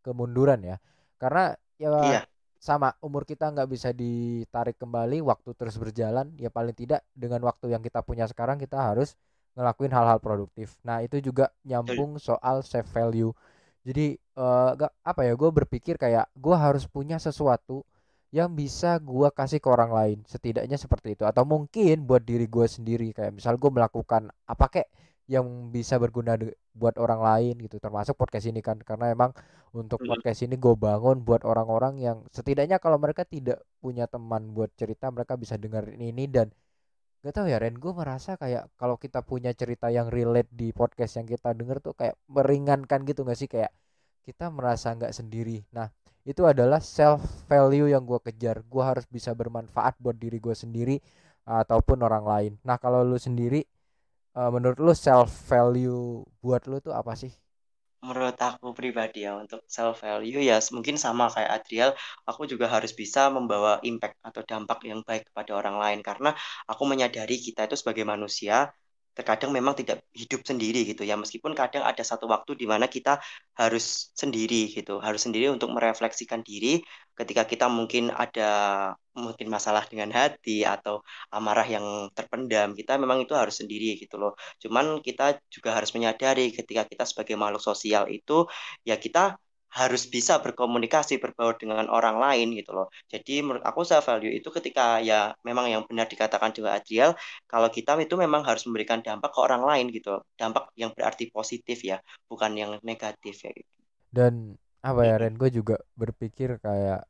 kemunduran 0.02 0.64
ya. 0.64 0.76
Karena 1.18 1.54
ya 1.78 1.90
iya 2.02 2.20
sama 2.64 2.96
umur 3.04 3.28
kita 3.28 3.52
nggak 3.52 3.68
bisa 3.68 3.92
ditarik 3.92 4.80
kembali 4.80 5.20
waktu 5.20 5.52
terus 5.52 5.76
berjalan 5.76 6.32
ya 6.40 6.48
paling 6.48 6.72
tidak 6.72 7.04
dengan 7.12 7.44
waktu 7.44 7.76
yang 7.76 7.84
kita 7.84 8.00
punya 8.00 8.24
sekarang 8.24 8.56
kita 8.56 8.80
harus 8.80 9.20
ngelakuin 9.52 9.92
hal-hal 9.92 10.16
produktif. 10.16 10.80
Nah 10.80 11.04
itu 11.04 11.20
juga 11.20 11.52
nyambung 11.68 12.16
soal 12.16 12.64
save 12.64 12.88
value. 12.88 13.36
Jadi 13.84 14.16
uh, 14.40 14.72
gak 14.80 14.92
apa 15.04 15.20
ya 15.28 15.36
gue 15.36 15.50
berpikir 15.52 16.00
kayak 16.00 16.32
gue 16.32 16.56
harus 16.56 16.88
punya 16.88 17.20
sesuatu 17.20 17.84
yang 18.32 18.56
bisa 18.56 18.96
gue 18.96 19.28
kasih 19.28 19.60
ke 19.60 19.68
orang 19.68 19.92
lain 19.92 20.18
setidaknya 20.24 20.80
seperti 20.80 21.20
itu. 21.20 21.28
Atau 21.28 21.44
mungkin 21.44 22.08
buat 22.08 22.24
diri 22.24 22.48
gue 22.48 22.64
sendiri 22.64 23.12
kayak 23.12 23.36
misal 23.36 23.60
gue 23.60 23.68
melakukan 23.68 24.32
apa 24.48 24.66
kek 24.72 24.88
yang 25.24 25.72
bisa 25.72 25.96
berguna 25.96 26.36
buat 26.76 26.96
orang 27.00 27.20
lain 27.20 27.54
gitu. 27.64 27.80
Termasuk 27.80 28.18
podcast 28.18 28.44
ini 28.50 28.60
kan 28.60 28.76
karena 28.82 29.12
emang 29.12 29.32
untuk 29.74 30.04
hmm. 30.04 30.10
podcast 30.14 30.44
ini 30.44 30.54
gue 30.60 30.74
bangun 30.76 31.24
buat 31.24 31.42
orang-orang 31.42 31.98
yang 31.98 32.22
setidaknya 32.30 32.78
kalau 32.78 33.00
mereka 33.00 33.24
tidak 33.26 33.64
punya 33.80 34.06
teman 34.06 34.52
buat 34.52 34.70
cerita 34.76 35.10
mereka 35.10 35.34
bisa 35.34 35.58
dengerin 35.58 35.98
ini 35.98 36.30
dan 36.30 36.52
gak 37.24 37.40
tahu 37.40 37.48
ya 37.48 37.56
Ren 37.56 37.80
gue 37.80 37.92
merasa 37.96 38.36
kayak 38.36 38.68
kalau 38.76 39.00
kita 39.00 39.24
punya 39.24 39.56
cerita 39.56 39.88
yang 39.88 40.12
relate 40.12 40.52
di 40.52 40.76
podcast 40.76 41.16
yang 41.16 41.24
kita 41.24 41.56
denger 41.56 41.80
tuh 41.80 41.96
kayak 41.96 42.20
meringankan 42.28 43.02
gitu 43.08 43.24
gak 43.24 43.38
sih? 43.40 43.48
Kayak 43.48 43.72
kita 44.24 44.48
merasa 44.48 44.92
nggak 44.96 45.12
sendiri. 45.12 45.64
Nah 45.76 45.92
itu 46.24 46.40
adalah 46.48 46.80
self 46.80 47.20
value 47.44 47.92
yang 47.92 48.08
gue 48.08 48.16
kejar. 48.24 48.64
Gue 48.64 48.80
harus 48.80 49.04
bisa 49.04 49.36
bermanfaat 49.36 50.00
buat 50.00 50.16
diri 50.16 50.40
gue 50.40 50.56
sendiri 50.56 50.96
ataupun 51.44 52.00
orang 52.00 52.24
lain. 52.24 52.52
Nah 52.64 52.80
kalau 52.80 53.04
lu 53.04 53.20
sendiri 53.20 53.60
uh, 54.38 54.50
menurut 54.54 54.78
lu 54.84 54.92
self 55.06 55.30
value 55.50 56.22
buat 56.44 56.62
lu 56.70 56.78
tuh 56.86 56.94
apa 56.94 57.12
sih? 57.22 57.32
Menurut 58.04 58.36
aku 58.36 58.76
pribadi 58.76 59.24
ya 59.24 59.32
untuk 59.42 59.64
self 59.64 60.04
value 60.04 60.40
ya 60.44 60.60
mungkin 60.76 60.96
sama 61.00 61.24
kayak 61.34 61.50
Adriel 61.56 61.90
aku 62.28 62.42
juga 62.52 62.66
harus 62.74 62.92
bisa 62.92 63.32
membawa 63.32 63.80
impact 63.80 64.20
atau 64.28 64.42
dampak 64.44 64.78
yang 64.90 65.00
baik 65.08 65.22
kepada 65.32 65.52
orang 65.60 65.76
lain. 65.82 66.00
Karena 66.04 66.30
aku 66.70 66.82
menyadari 66.84 67.36
kita 67.40 67.64
itu 67.64 67.76
sebagai 67.80 68.04
manusia 68.04 68.68
terkadang 69.16 69.50
memang 69.54 69.74
tidak 69.78 70.02
hidup 70.10 70.42
sendiri 70.42 70.82
gitu 70.90 71.02
ya. 71.06 71.14
Meskipun 71.14 71.52
kadang 71.54 71.82
ada 71.86 72.02
satu 72.02 72.26
waktu 72.26 72.58
di 72.60 72.66
mana 72.66 72.86
kita 72.90 73.22
harus 73.54 74.10
sendiri 74.18 74.70
gitu 74.74 74.98
harus 74.98 75.22
sendiri 75.26 75.46
untuk 75.54 75.70
merefleksikan 75.70 76.42
diri 76.42 76.82
ketika 77.14 77.46
kita 77.46 77.66
mungkin 77.70 78.10
ada 78.10 78.50
mungkin 79.14 79.46
masalah 79.46 79.86
dengan 79.86 80.10
hati 80.10 80.66
atau 80.66 81.06
amarah 81.30 81.66
yang 81.66 81.86
terpendam 82.16 82.74
kita 82.74 82.98
memang 82.98 83.22
itu 83.22 83.32
harus 83.38 83.62
sendiri 83.62 83.94
gitu 84.02 84.18
loh. 84.18 84.34
Cuman 84.62 84.98
kita 85.06 85.38
juga 85.54 85.70
harus 85.78 85.94
menyadari 85.94 86.50
ketika 86.50 86.82
kita 86.90 87.04
sebagai 87.06 87.38
makhluk 87.38 87.62
sosial 87.62 88.10
itu 88.10 88.44
ya 88.82 88.98
kita 88.98 89.38
harus 89.74 90.06
bisa 90.06 90.38
berkomunikasi 90.38 91.18
berbaur 91.18 91.58
dengan 91.58 91.90
orang 91.90 92.22
lain 92.22 92.54
gitu 92.54 92.70
loh. 92.70 92.86
Jadi 93.10 93.42
menurut 93.42 93.66
aku 93.66 93.82
self 93.82 94.06
value 94.06 94.30
itu 94.30 94.46
ketika 94.54 95.02
ya 95.02 95.34
memang 95.42 95.66
yang 95.66 95.82
benar 95.84 96.06
dikatakan 96.06 96.54
juga 96.54 96.78
Adriel 96.78 97.18
kalau 97.50 97.66
kita 97.68 97.98
itu 97.98 98.14
memang 98.14 98.46
harus 98.46 98.62
memberikan 98.70 99.02
dampak 99.02 99.34
ke 99.34 99.38
orang 99.42 99.66
lain 99.66 99.90
gitu. 99.90 100.22
Dampak 100.38 100.70
yang 100.78 100.94
berarti 100.94 101.26
positif 101.34 101.82
ya, 101.82 101.98
bukan 102.30 102.54
yang 102.54 102.70
negatif 102.86 103.42
ya 103.42 103.50
gitu. 103.50 103.72
Dan 104.14 104.54
apa 104.78 105.02
ya 105.02 105.18
Ren 105.18 105.34
gue 105.34 105.50
juga 105.50 105.82
berpikir 105.98 106.62
kayak 106.62 107.02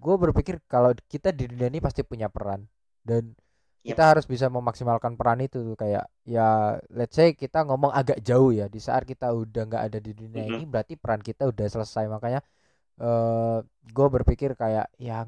gue 0.00 0.16
berpikir 0.16 0.62
kalau 0.70 0.94
kita 1.10 1.34
di 1.34 1.50
dunia 1.50 1.68
ini 1.68 1.82
pasti 1.82 2.06
punya 2.06 2.30
peran 2.30 2.64
dan 3.04 3.34
Yep. 3.80 3.96
kita 3.96 4.04
harus 4.12 4.26
bisa 4.28 4.52
memaksimalkan 4.52 5.16
peran 5.16 5.40
itu 5.40 5.64
tuh 5.64 5.72
kayak 5.72 6.04
ya 6.28 6.76
let's 6.92 7.16
say 7.16 7.32
kita 7.32 7.64
ngomong 7.64 7.88
agak 7.88 8.20
jauh 8.20 8.52
ya 8.52 8.68
di 8.68 8.76
saat 8.76 9.08
kita 9.08 9.32
udah 9.32 9.62
nggak 9.72 9.84
ada 9.88 9.98
di 10.04 10.12
dunia 10.12 10.44
mm 10.44 10.48
-hmm. 10.52 10.56
ini 10.60 10.64
berarti 10.68 11.00
peran 11.00 11.24
kita 11.24 11.48
udah 11.48 11.64
selesai 11.64 12.04
makanya 12.12 12.44
uh, 13.00 13.64
eh, 13.64 13.88
gue 13.88 14.08
berpikir 14.12 14.52
kayak 14.52 14.84
ya 15.00 15.24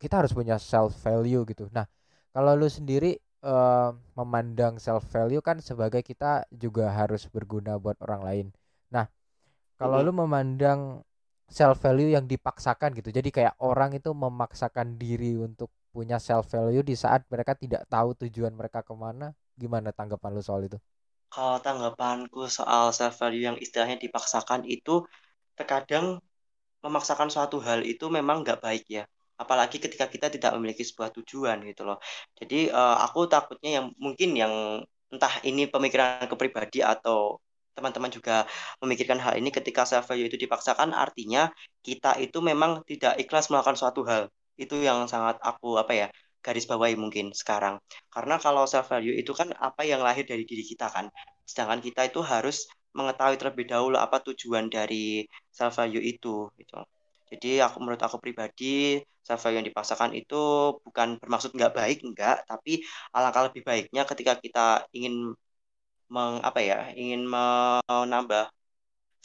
kita 0.00 0.24
harus 0.24 0.32
punya 0.32 0.56
self 0.56 0.96
value 1.04 1.44
gitu 1.44 1.68
nah 1.68 1.84
kalau 2.32 2.56
lu 2.56 2.64
sendiri 2.64 3.20
uh, 3.44 3.92
memandang 4.16 4.80
self 4.80 5.04
value 5.12 5.44
kan 5.44 5.60
sebagai 5.60 6.00
kita 6.00 6.48
juga 6.48 6.88
harus 6.96 7.28
berguna 7.28 7.76
buat 7.76 8.00
orang 8.00 8.20
lain 8.24 8.46
nah 8.88 9.04
kalau 9.76 10.00
mm 10.00 10.08
-hmm. 10.08 10.16
lu 10.16 10.20
memandang 10.24 10.80
self 11.44 11.76
value 11.84 12.08
yang 12.08 12.24
dipaksakan 12.24 12.96
gitu 12.96 13.12
jadi 13.12 13.28
kayak 13.28 13.54
orang 13.60 13.92
itu 13.92 14.16
memaksakan 14.16 14.96
diri 14.96 15.36
untuk 15.36 15.68
punya 15.96 16.16
self 16.20 16.44
value 16.52 16.84
di 16.90 16.92
saat 17.04 17.20
mereka 17.32 17.52
tidak 17.62 17.82
tahu 17.88 18.08
tujuan 18.22 18.52
mereka 18.60 18.80
ke 18.88 18.92
mana 19.04 19.26
gimana 19.56 19.88
tanggapan 19.98 20.30
lu 20.36 20.42
soal 20.44 20.62
itu? 20.68 20.78
Kalau 21.32 21.56
tanggapanku 21.66 22.40
soal 22.58 22.84
self 22.98 23.14
value 23.20 23.44
yang 23.48 23.56
istilahnya 23.64 23.96
dipaksakan 24.04 24.60
itu 24.76 24.94
terkadang 25.58 26.06
memaksakan 26.84 27.28
suatu 27.34 27.56
hal 27.66 27.80
itu 27.92 28.04
memang 28.16 28.36
nggak 28.44 28.60
baik 28.66 28.84
ya. 28.96 29.04
Apalagi 29.42 29.76
ketika 29.84 30.06
kita 30.14 30.26
tidak 30.34 30.52
memiliki 30.56 30.84
sebuah 30.84 31.10
tujuan 31.16 31.56
gitu 31.68 31.82
loh. 31.88 31.98
Jadi 32.38 32.68
uh, 32.78 32.96
aku 33.04 33.20
takutnya 33.32 33.70
yang 33.80 33.86
mungkin 34.04 34.30
yang 34.42 34.54
entah 35.12 35.34
ini 35.48 35.62
pemikiran 35.72 36.28
kepribadi 36.28 36.84
atau 36.84 37.40
teman-teman 37.76 38.08
juga 38.08 38.48
memikirkan 38.80 39.20
hal 39.20 39.36
ini 39.40 39.52
ketika 39.52 39.84
self 39.84 40.08
value 40.08 40.28
itu 40.32 40.40
dipaksakan 40.44 40.96
artinya 40.96 41.52
kita 41.84 42.16
itu 42.24 42.38
memang 42.40 42.80
tidak 42.88 43.20
ikhlas 43.20 43.52
melakukan 43.52 43.76
suatu 43.76 44.00
hal 44.08 44.32
itu 44.62 44.74
yang 44.88 44.98
sangat 45.12 45.36
aku 45.48 45.76
apa 45.82 45.92
ya 46.00 46.06
garis 46.44 46.66
bawahi 46.70 46.94
mungkin 46.94 47.34
sekarang. 47.40 47.74
Karena 48.14 48.34
kalau 48.44 48.62
self 48.70 48.86
value 48.92 49.14
itu 49.20 49.32
kan 49.34 49.48
apa 49.58 49.82
yang 49.90 50.00
lahir 50.06 50.24
dari 50.30 50.44
diri 50.50 50.62
kita 50.62 50.86
kan. 50.94 51.06
Sedangkan 51.48 51.80
kita 51.86 52.00
itu 52.10 52.20
harus 52.32 52.56
mengetahui 52.96 53.36
terlebih 53.40 53.66
dahulu 53.72 53.96
apa 53.98 54.16
tujuan 54.26 54.64
dari 54.70 55.26
self 55.50 55.74
value 55.78 56.02
itu 56.12 56.48
gitu. 56.60 56.76
Jadi 57.30 57.58
aku 57.66 57.76
menurut 57.82 58.02
aku 58.06 58.16
pribadi 58.22 59.02
self 59.26 59.42
value 59.42 59.58
yang 59.58 59.68
dipaksakan 59.70 60.14
itu 60.14 60.36
bukan 60.86 61.08
bermaksud 61.20 61.50
nggak 61.56 61.74
baik 61.74 61.98
enggak 62.06 62.46
tapi 62.46 62.70
alangkah 63.10 63.50
lebih 63.50 63.62
baiknya 63.66 64.02
ketika 64.06 64.32
kita 64.38 64.86
ingin 64.94 65.34
meng, 66.14 66.34
apa 66.48 66.60
ya 66.62 66.78
ingin 66.94 67.20
menambah 67.26 68.44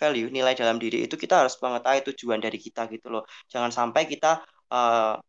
value 0.02 0.30
nilai 0.34 0.54
dalam 0.58 0.78
diri 0.82 1.06
itu 1.06 1.16
kita 1.24 1.46
harus 1.46 1.54
mengetahui 1.62 2.02
tujuan 2.10 2.40
dari 2.42 2.58
kita 2.66 2.82
gitu 2.94 3.08
loh. 3.14 3.24
Jangan 3.54 3.70
sampai 3.70 4.10
kita 4.10 4.42
uh, 4.72 5.20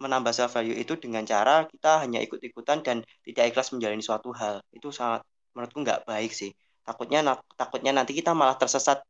menambah 0.00 0.32
self 0.32 0.56
value 0.56 0.74
itu 0.74 0.96
dengan 0.96 1.22
cara 1.28 1.68
kita 1.68 2.00
hanya 2.02 2.24
ikut-ikutan 2.24 2.80
dan 2.80 3.04
tidak 3.22 3.54
ikhlas 3.54 3.70
menjalani 3.70 4.00
suatu 4.00 4.32
hal. 4.32 4.64
Itu 4.72 4.90
sangat 4.90 5.22
menurutku 5.52 5.84
nggak 5.84 6.08
baik 6.08 6.32
sih. 6.32 6.50
Takutnya 6.82 7.36
takutnya 7.54 7.92
nanti 7.92 8.16
kita 8.16 8.32
malah 8.32 8.56
tersesat 8.56 9.04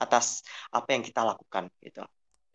atas 0.00 0.40
apa 0.72 0.96
yang 0.96 1.04
kita 1.04 1.20
lakukan 1.20 1.68
gitu. 1.84 2.00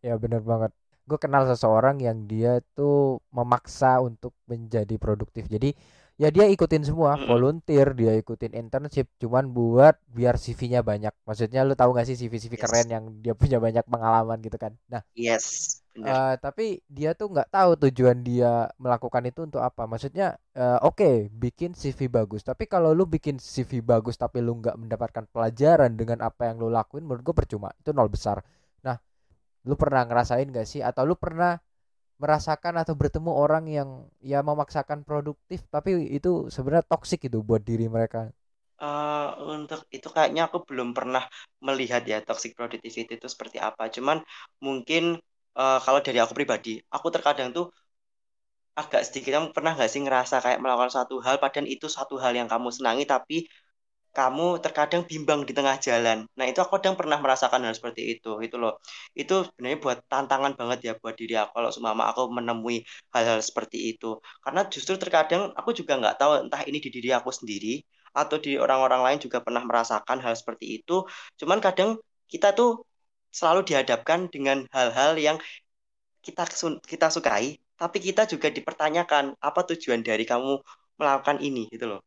Ya 0.01 0.17
benar 0.17 0.41
banget. 0.41 0.73
Gue 1.05 1.21
kenal 1.21 1.45
seseorang 1.45 2.01
yang 2.01 2.25
dia 2.25 2.57
tuh 2.73 3.21
memaksa 3.29 4.01
untuk 4.01 4.33
menjadi 4.49 4.97
produktif. 4.97 5.45
Jadi 5.45 5.77
ya 6.17 6.33
dia 6.33 6.49
ikutin 6.49 6.81
semua 6.81 7.13
mm-hmm. 7.13 7.29
volunteer 7.29 7.93
dia 7.93 8.17
ikutin 8.17 8.57
internship 8.57 9.05
cuman 9.21 9.45
buat 9.53 9.93
biar 10.09 10.41
CV-nya 10.41 10.81
banyak. 10.81 11.13
Maksudnya 11.21 11.61
lu 11.61 11.77
tahu 11.77 11.93
gak 11.93 12.09
sih 12.09 12.17
CV-CV 12.17 12.57
yes. 12.57 12.61
keren 12.65 12.87
yang 12.89 13.03
dia 13.21 13.37
punya 13.37 13.61
banyak 13.61 13.85
pengalaman 13.85 14.41
gitu 14.41 14.57
kan? 14.57 14.73
Nah 14.89 15.05
yes 15.13 15.84
uh, 16.03 16.35
tapi 16.41 16.83
dia 16.91 17.15
tuh 17.15 17.31
nggak 17.31 17.49
tahu 17.53 17.79
tujuan 17.87 18.19
dia 18.19 18.67
melakukan 18.75 19.23
itu 19.23 19.47
untuk 19.47 19.63
apa. 19.63 19.87
Maksudnya 19.87 20.35
uh, 20.57 20.83
oke 20.83 20.99
okay, 20.99 21.15
bikin 21.31 21.71
CV 21.71 22.11
bagus. 22.11 22.43
Tapi 22.43 22.67
kalau 22.67 22.91
lu 22.91 23.07
bikin 23.07 23.39
CV 23.39 23.79
bagus 23.79 24.19
tapi 24.19 24.43
lu 24.43 24.59
nggak 24.59 24.75
mendapatkan 24.75 25.23
pelajaran 25.31 25.95
dengan 25.95 26.19
apa 26.25 26.51
yang 26.51 26.59
lu 26.59 26.67
lakuin 26.67 27.07
menurut 27.07 27.23
gue 27.23 27.35
percuma. 27.35 27.71
Itu 27.79 27.95
nol 27.95 28.11
besar. 28.11 28.43
Nah 28.83 28.99
lu 29.63 29.75
pernah 29.79 30.03
ngerasain 30.03 30.51
gak 30.51 30.67
sih? 30.67 30.83
Atau 30.83 31.07
lu 31.07 31.15
pernah 31.15 31.57
merasakan 32.15 32.79
atau 32.79 32.95
bertemu 32.95 33.31
orang 33.31 33.67
yang 33.67 33.89
ya 34.23 34.39
memaksakan 34.39 35.03
produktif 35.03 35.67
tapi 35.67 36.15
itu 36.15 36.47
sebenarnya 36.47 36.87
toksik 36.87 37.27
itu 37.27 37.43
buat 37.43 37.63
diri 37.63 37.91
mereka? 37.91 38.31
Uh, 38.75 39.55
untuk 39.55 39.87
itu 39.87 40.11
kayaknya 40.11 40.51
aku 40.51 40.67
belum 40.67 40.91
pernah 40.91 41.23
melihat 41.63 42.03
ya 42.03 42.19
toxic 42.19 42.59
productivity 42.59 43.15
itu 43.15 43.27
seperti 43.31 43.55
apa. 43.59 43.87
Cuman 43.87 44.19
mungkin 44.59 45.23
uh, 45.59 45.79
kalau 45.85 45.99
dari 46.05 46.17
aku 46.23 46.33
pribadi 46.37 46.69
aku 46.95 47.07
terkadang 47.15 47.49
tuh 47.57 47.65
agak 48.75 49.01
sedikit 49.07 49.31
kamu 49.39 49.47
pernah 49.55 49.71
nggak 49.75 49.89
sih 49.91 50.01
ngerasa 50.03 50.35
kayak 50.43 50.59
melakukan 50.59 50.91
satu 50.91 51.15
hal 51.23 51.35
padahal 51.43 51.67
itu 51.75 51.87
satu 51.87 52.15
hal 52.19 52.35
yang 52.35 52.47
kamu 52.51 52.67
senangi 52.75 53.03
tapi 53.07 53.47
kamu 54.15 54.63
terkadang 54.63 55.03
bimbang 55.03 55.43
di 55.43 55.51
tengah 55.51 55.75
jalan. 55.87 56.23
Nah, 56.39 56.45
itu 56.47 56.59
aku 56.63 56.79
kadang 56.79 56.95
pernah 56.95 57.19
merasakan 57.19 57.67
hal 57.67 57.75
seperti 57.75 58.15
itu. 58.15 58.39
Itu 58.39 58.55
loh. 58.63 58.79
Itu 59.11 59.33
sebenarnya 59.51 59.79
buat 59.83 59.97
tantangan 60.07 60.55
banget 60.59 60.79
ya 60.87 60.91
buat 61.01 61.15
diri 61.19 61.35
aku 61.35 61.51
kalau 61.59 61.69
seumpama 61.75 62.03
aku 62.11 62.21
menemui 62.31 62.87
hal-hal 63.11 63.43
seperti 63.43 63.77
itu. 63.91 64.15
Karena 64.39 64.61
justru 64.71 64.95
terkadang 64.95 65.51
aku 65.59 65.75
juga 65.75 65.99
nggak 65.99 66.15
tahu 66.15 66.31
entah 66.47 66.63
ini 66.63 66.79
di 66.79 66.89
diri 66.95 67.11
aku 67.11 67.27
sendiri 67.35 67.83
atau 68.15 68.39
di 68.39 68.55
orang-orang 68.55 69.01
lain 69.05 69.19
juga 69.19 69.43
pernah 69.43 69.63
merasakan 69.67 70.17
hal 70.23 70.33
seperti 70.39 70.79
itu. 70.79 71.03
Cuman 71.39 71.59
kadang 71.59 71.99
kita 72.31 72.55
tuh 72.55 72.87
selalu 73.35 73.67
dihadapkan 73.67 74.31
dengan 74.31 74.63
hal-hal 74.71 75.19
yang 75.19 75.37
kita 76.23 76.47
kita 76.87 77.07
sukai, 77.11 77.59
tapi 77.75 77.97
kita 77.99 78.23
juga 78.31 78.47
dipertanyakan 78.47 79.35
apa 79.43 79.61
tujuan 79.75 79.99
dari 79.99 80.23
kamu 80.23 80.63
melakukan 80.95 81.43
ini 81.43 81.67
gitu 81.67 81.91
loh. 81.91 82.01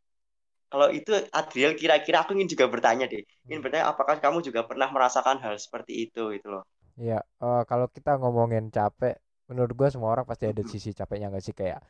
Kalau 0.68 0.88
itu 0.92 1.12
Adriel 1.32 1.76
kira-kira 1.76 2.24
aku 2.24 2.36
ingin 2.36 2.48
juga 2.48 2.68
bertanya 2.68 3.04
deh. 3.08 3.24
Ingin 3.48 3.60
bertanya 3.64 3.92
apakah 3.92 4.20
kamu 4.20 4.44
juga 4.44 4.64
pernah 4.64 4.88
merasakan 4.88 5.40
hal 5.40 5.56
seperti 5.60 6.08
itu 6.08 6.32
gitu 6.36 6.48
loh? 6.48 6.64
Iya, 6.98 7.24
uh, 7.40 7.62
kalau 7.64 7.88
kita 7.88 8.18
ngomongin 8.20 8.68
capek, 8.68 9.16
menurut 9.48 9.72
gue 9.72 9.88
semua 9.88 10.12
orang 10.12 10.26
pasti 10.28 10.50
ada 10.50 10.60
sisi 10.66 10.90
capeknya 10.92 11.32
gak 11.32 11.44
sih? 11.44 11.54
Kayak, 11.56 11.80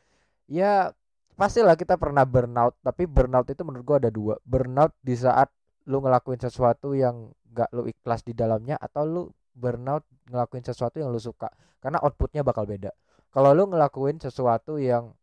ya 0.47 0.93
pastilah 1.35 1.75
kita 1.75 1.99
pernah 1.99 2.23
burnout, 2.23 2.77
tapi 2.79 3.03
burnout 3.09 3.51
itu 3.51 3.63
menurut 3.67 3.83
gue 3.83 3.97
ada 4.07 4.11
dua, 4.13 4.35
burnout 4.47 4.95
di 5.03 5.17
saat 5.17 5.51
lu 5.89 5.99
ngelakuin 5.99 6.39
sesuatu 6.39 6.93
yang 6.93 7.33
gak 7.49 7.69
lu 7.73 7.89
ikhlas 7.89 8.21
di 8.23 8.33
dalamnya, 8.37 8.77
atau 8.77 9.03
lu 9.05 9.23
burnout 9.53 10.05
ngelakuin 10.29 10.63
sesuatu 10.63 11.01
yang 11.01 11.09
lu 11.11 11.19
suka, 11.19 11.49
karena 11.81 11.99
outputnya 11.99 12.45
bakal 12.45 12.63
beda. 12.69 12.93
Kalau 13.29 13.53
lu 13.53 13.69
ngelakuin 13.69 14.17
sesuatu 14.17 14.81
yang 14.81 15.13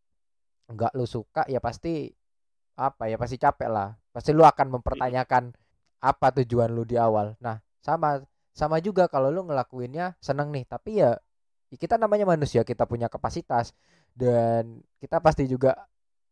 gak 0.71 0.95
lu 0.95 1.07
suka, 1.07 1.47
ya 1.47 1.59
pasti 1.63 2.11
apa 2.77 3.09
ya 3.09 3.17
pasti 3.17 3.41
capek 3.41 3.69
lah. 3.73 3.97
Pasti 4.13 4.31
lu 4.37 4.45
akan 4.45 4.79
mempertanyakan 4.79 5.57
apa 6.05 6.27
tujuan 6.43 6.71
lu 6.71 6.85
di 6.85 7.01
awal. 7.01 7.35
Nah 7.41 7.57
sama 7.81 8.21
sama 8.53 8.79
juga 8.85 9.09
kalau 9.09 9.33
lu 9.33 9.49
ngelakuinnya 9.49 10.15
seneng 10.21 10.53
nih. 10.53 10.69
Tapi 10.69 11.01
ya, 11.01 11.17
ya 11.73 11.77
kita 11.81 11.97
namanya 11.97 12.29
manusia 12.29 12.63
kita 12.63 12.85
punya 12.85 13.09
kapasitas. 13.09 13.73
Dan 14.17 14.81
kita 15.01 15.21
pasti 15.21 15.45
juga 15.49 15.77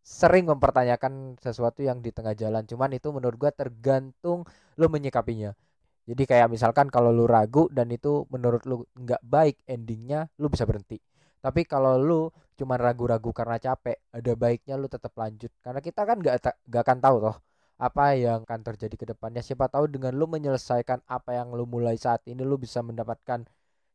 sering 0.04 0.48
mempertanyakan 0.48 1.40
sesuatu 1.40 1.80
yang 1.80 2.04
di 2.04 2.12
tengah 2.12 2.36
jalan. 2.36 2.64
Cuman 2.68 2.92
itu 2.92 3.08
menurut 3.08 3.36
gua 3.40 3.52
tergantung 3.52 4.44
lu 4.76 4.86
menyikapinya 4.92 5.56
jadi 6.04 6.22
kayak 6.28 6.48
misalkan 6.52 6.92
kalau 6.92 7.08
lu 7.08 7.24
ragu 7.24 7.72
dan 7.72 7.88
itu 7.88 8.28
menurut 8.28 8.62
lu 8.68 8.84
nggak 8.92 9.24
baik 9.24 9.56
endingnya 9.64 10.28
lu 10.36 10.52
bisa 10.52 10.68
berhenti. 10.68 11.00
Tapi 11.40 11.64
kalau 11.64 11.96
lu 12.00 12.20
cuman 12.56 12.78
ragu-ragu 12.80 13.32
karena 13.32 13.56
capek 13.60 14.00
ada 14.12 14.32
baiknya 14.36 14.76
lu 14.76 14.88
tetap 14.88 15.12
lanjut. 15.16 15.52
Karena 15.64 15.80
kita 15.80 16.04
kan 16.04 16.16
nggak 16.20 16.34
nggak 16.68 16.82
akan 16.84 16.98
tahu 17.00 17.16
toh 17.24 17.36
apa 17.80 18.04
yang 18.16 18.44
akan 18.44 18.60
terjadi 18.64 18.94
ke 19.00 19.06
depannya. 19.16 19.40
Siapa 19.40 19.68
tahu 19.72 19.88
dengan 19.88 20.12
lu 20.12 20.28
menyelesaikan 20.28 21.04
apa 21.08 21.36
yang 21.36 21.56
lu 21.56 21.64
mulai 21.64 21.96
saat 21.96 22.20
ini 22.28 22.44
lu 22.44 22.60
bisa 22.60 22.84
mendapatkan 22.84 23.48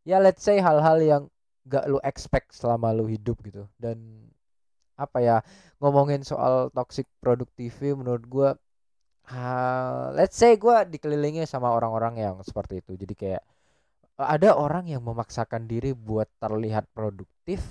ya 0.04 0.18
let's 0.18 0.42
say 0.42 0.58
hal-hal 0.58 0.98
yang 1.00 1.24
gak 1.70 1.86
lu 1.86 2.02
expect 2.02 2.58
selama 2.58 2.90
lu 2.90 3.06
hidup 3.06 3.38
gitu. 3.46 3.70
Dan 3.78 4.26
apa 4.98 5.22
ya 5.22 5.38
ngomongin 5.80 6.26
soal 6.26 6.74
toxic 6.74 7.08
productivity 7.22 7.94
menurut 7.94 8.26
gue 8.26 8.50
uh, 9.32 10.12
let's 10.18 10.36
say 10.38 10.58
gue 10.58 10.76
dikelilingi 10.90 11.46
sama 11.46 11.70
orang-orang 11.74 12.20
yang 12.20 12.36
seperti 12.42 12.82
itu. 12.82 12.98
Jadi 12.98 13.14
kayak 13.14 13.44
ada 14.20 14.58
orang 14.60 14.92
yang 14.92 15.00
memaksakan 15.00 15.70
diri 15.70 15.96
buat 15.96 16.28
terlihat 16.44 16.92
produktif 16.92 17.64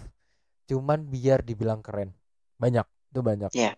cuman 0.68 1.08
biar 1.08 1.44
dibilang 1.44 1.84
keren. 1.84 2.14
Banyak 2.56 2.86
itu 3.12 3.20
banyak. 3.20 3.50
Yeah. 3.56 3.76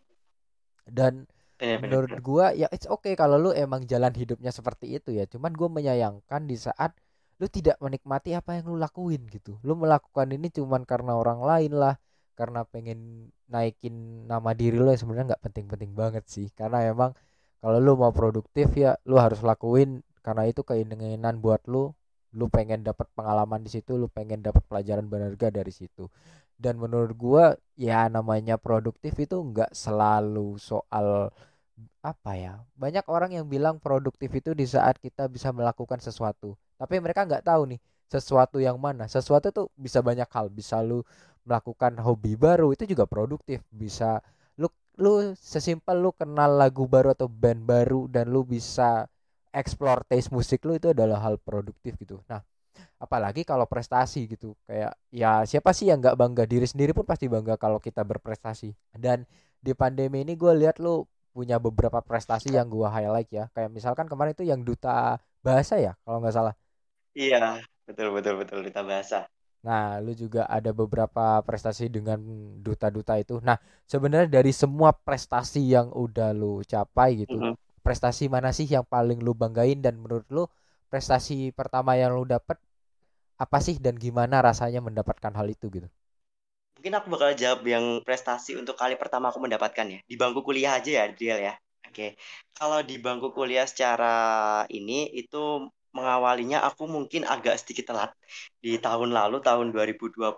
dan 0.91 1.31
bener, 1.55 1.79
menurut 1.87 2.13
gue 2.19 2.47
ya 2.59 2.67
it's 2.75 2.89
okay 2.91 3.15
kalau 3.15 3.39
lu 3.39 3.55
emang 3.55 3.87
jalan 3.87 4.11
hidupnya 4.11 4.51
seperti 4.51 4.99
itu 4.99 5.15
ya. 5.15 5.27
Cuman 5.27 5.55
gue 5.55 5.69
menyayangkan 5.71 6.47
di 6.47 6.57
saat 6.59 6.95
lu 7.41 7.47
tidak 7.49 7.81
menikmati 7.81 8.37
apa 8.37 8.59
yang 8.59 8.75
lu 8.75 8.77
lakuin 8.77 9.25
gitu. 9.31 9.57
Lu 9.65 9.79
melakukan 9.79 10.29
ini 10.35 10.51
cuman 10.53 10.85
karena 10.85 11.17
orang 11.17 11.41
lain 11.41 11.73
lah 11.79 11.95
karena 12.35 12.65
pengen 12.65 13.31
naikin 13.51 14.27
nama 14.27 14.57
diri 14.57 14.81
lo 14.81 14.89
yang 14.93 15.01
sebenarnya 15.01 15.37
nggak 15.37 15.45
penting-penting 15.47 15.93
banget 15.95 16.25
sih. 16.27 16.51
Karena 16.53 16.85
emang 16.85 17.15
kalau 17.61 17.79
lu 17.79 17.93
mau 18.01 18.13
produktif 18.13 18.73
ya 18.77 18.97
lu 19.05 19.21
harus 19.21 19.45
lakuin. 19.45 20.01
Karena 20.21 20.45
itu 20.49 20.61
keinginan 20.65 21.41
buat 21.41 21.65
lu. 21.69 21.93
Lu 22.37 22.47
pengen 22.53 22.85
dapat 22.85 23.09
pengalaman 23.17 23.65
di 23.65 23.71
situ 23.73 23.97
lu 23.97 24.07
pengen 24.09 24.41
dapat 24.45 24.63
pelajaran 24.69 25.09
berharga 25.09 25.49
dari 25.53 25.73
situ. 25.73 26.09
Dan 26.61 26.77
menurut 26.77 27.13
gua 27.17 27.45
ya 27.77 28.09
namanya 28.13 28.61
produktif 28.61 29.17
itu 29.17 29.41
nggak 29.41 29.73
selalu 29.73 30.61
soal 30.61 31.33
apa 32.05 32.33
ya 32.37 32.61
banyak 32.77 33.05
orang 33.09 33.33
yang 33.33 33.49
bilang 33.49 33.81
produktif 33.81 34.29
itu 34.37 34.53
di 34.53 34.69
saat 34.69 35.01
kita 35.01 35.29
bisa 35.33 35.53
melakukan 35.53 36.01
sesuatu. 36.01 36.57
Tapi 36.77 37.01
mereka 37.01 37.25
nggak 37.25 37.45
tahu 37.45 37.77
nih 37.77 37.81
sesuatu 38.11 38.59
yang 38.61 38.77
mana. 38.77 39.07
Sesuatu 39.09 39.49
tuh 39.55 39.67
bisa 39.79 40.01
banyak 40.05 40.29
hal. 40.29 40.53
Bisa 40.53 40.81
lu 40.85 41.01
melakukan 41.45 41.97
hobi 42.03 42.37
baru 42.37 42.73
itu 42.75 42.85
juga 42.85 43.09
produktif. 43.09 43.65
Bisa 43.73 44.21
lu 45.01 45.33
sesimpel 45.41 45.97
lu 45.99 46.13
kenal 46.13 46.61
lagu 46.61 46.85
baru 46.85 47.17
atau 47.17 47.27
band 47.27 47.65
baru 47.65 48.07
dan 48.07 48.29
lu 48.29 48.45
bisa 48.45 49.09
explore 49.51 50.05
taste 50.07 50.31
musik 50.31 50.63
lu 50.69 50.77
itu 50.77 50.93
adalah 50.93 51.19
hal 51.25 51.41
produktif 51.41 51.97
gitu. 51.99 52.21
Nah 52.29 52.45
apalagi 53.01 53.43
kalau 53.49 53.65
prestasi 53.65 54.29
gitu. 54.29 54.53
Kayak 54.69 54.93
ya 55.09 55.43
siapa 55.49 55.73
sih 55.73 55.89
yang 55.89 56.05
nggak 56.05 56.15
bangga? 56.21 56.45
Diri 56.45 56.69
sendiri 56.69 56.93
pun 56.93 57.09
pasti 57.09 57.27
bangga 57.27 57.57
kalau 57.57 57.81
kita 57.81 58.05
berprestasi. 58.05 58.77
Dan 58.93 59.25
di 59.59 59.73
pandemi 59.73 60.23
ini 60.23 60.37
gue 60.37 60.53
lihat 60.53 60.79
lu 60.79 61.09
punya 61.33 61.57
beberapa 61.57 62.05
prestasi 62.05 62.53
yang 62.53 62.69
gue 62.69 62.87
highlight 62.87 63.31
ya. 63.33 63.49
Kayak 63.57 63.73
misalkan 63.73 64.07
kemarin 64.07 64.37
itu 64.37 64.45
yang 64.45 64.61
duta 64.61 65.17
bahasa 65.41 65.81
ya 65.81 65.97
kalau 66.05 66.21
nggak 66.21 66.37
salah. 66.37 66.55
Iya 67.17 67.59
betul 67.89 68.13
betul 68.13 68.39
betul. 68.39 68.61
Duta 68.63 68.85
bahasa 68.85 69.25
Nah, 69.61 70.01
lu 70.01 70.17
juga 70.17 70.49
ada 70.49 70.73
beberapa 70.73 71.45
prestasi 71.45 71.93
dengan 71.93 72.17
duta-duta 72.65 73.21
itu. 73.21 73.45
Nah, 73.45 73.61
sebenarnya 73.85 74.41
dari 74.41 74.53
semua 74.57 74.97
prestasi 74.97 75.61
yang 75.61 75.93
udah 75.93 76.33
lu 76.33 76.65
capai 76.65 77.29
gitu, 77.29 77.37
mm 77.37 77.45
-hmm. 77.53 77.55
prestasi 77.85 78.33
mana 78.33 78.57
sih 78.57 78.65
yang 78.65 78.89
paling 78.89 79.21
lu 79.21 79.37
banggain 79.37 79.85
dan 79.85 80.01
menurut 80.01 80.25
lu 80.33 80.49
prestasi 80.89 81.53
pertama 81.53 81.95
yang 82.01 82.17
lu 82.17 82.25
dapet 82.25 82.57
apa 83.41 83.59
sih 83.61 83.77
dan 83.81 83.97
gimana 83.97 84.41
rasanya 84.41 84.81
mendapatkan 84.81 85.33
hal 85.33 85.49
itu 85.49 85.69
gitu? 85.69 85.89
Mungkin 86.81 86.97
aku 86.97 87.07
bakal 87.13 87.37
jawab 87.37 87.61
yang 87.69 88.01
prestasi 88.01 88.57
untuk 88.57 88.77
kali 88.81 88.97
pertama 88.97 89.29
aku 89.29 89.45
mendapatkan 89.45 89.85
ya. 89.85 90.01
Di 90.05 90.17
bangku 90.17 90.41
kuliah 90.41 90.81
aja 90.81 91.05
ya, 91.05 91.05
Driel 91.13 91.41
ya. 91.53 91.55
Oke. 91.85 92.17
Kalau 92.57 92.81
di 92.81 92.97
bangku 92.97 93.37
kuliah 93.37 93.69
secara 93.69 94.65
ini 94.73 95.09
itu 95.13 95.69
mengawalinya 95.97 96.59
aku 96.69 96.83
mungkin 96.87 97.23
agak 97.27 97.55
sedikit 97.61 97.85
telat. 97.95 98.11
Di 98.63 98.79
tahun 98.79 99.11
lalu 99.19 99.37
tahun 99.43 99.67
2021 99.75 100.37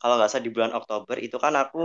kalau 0.00 0.14
nggak 0.18 0.30
salah 0.30 0.44
di 0.46 0.52
bulan 0.52 0.72
Oktober 0.74 1.16
itu 1.22 1.36
kan 1.44 1.54
aku 1.54 1.78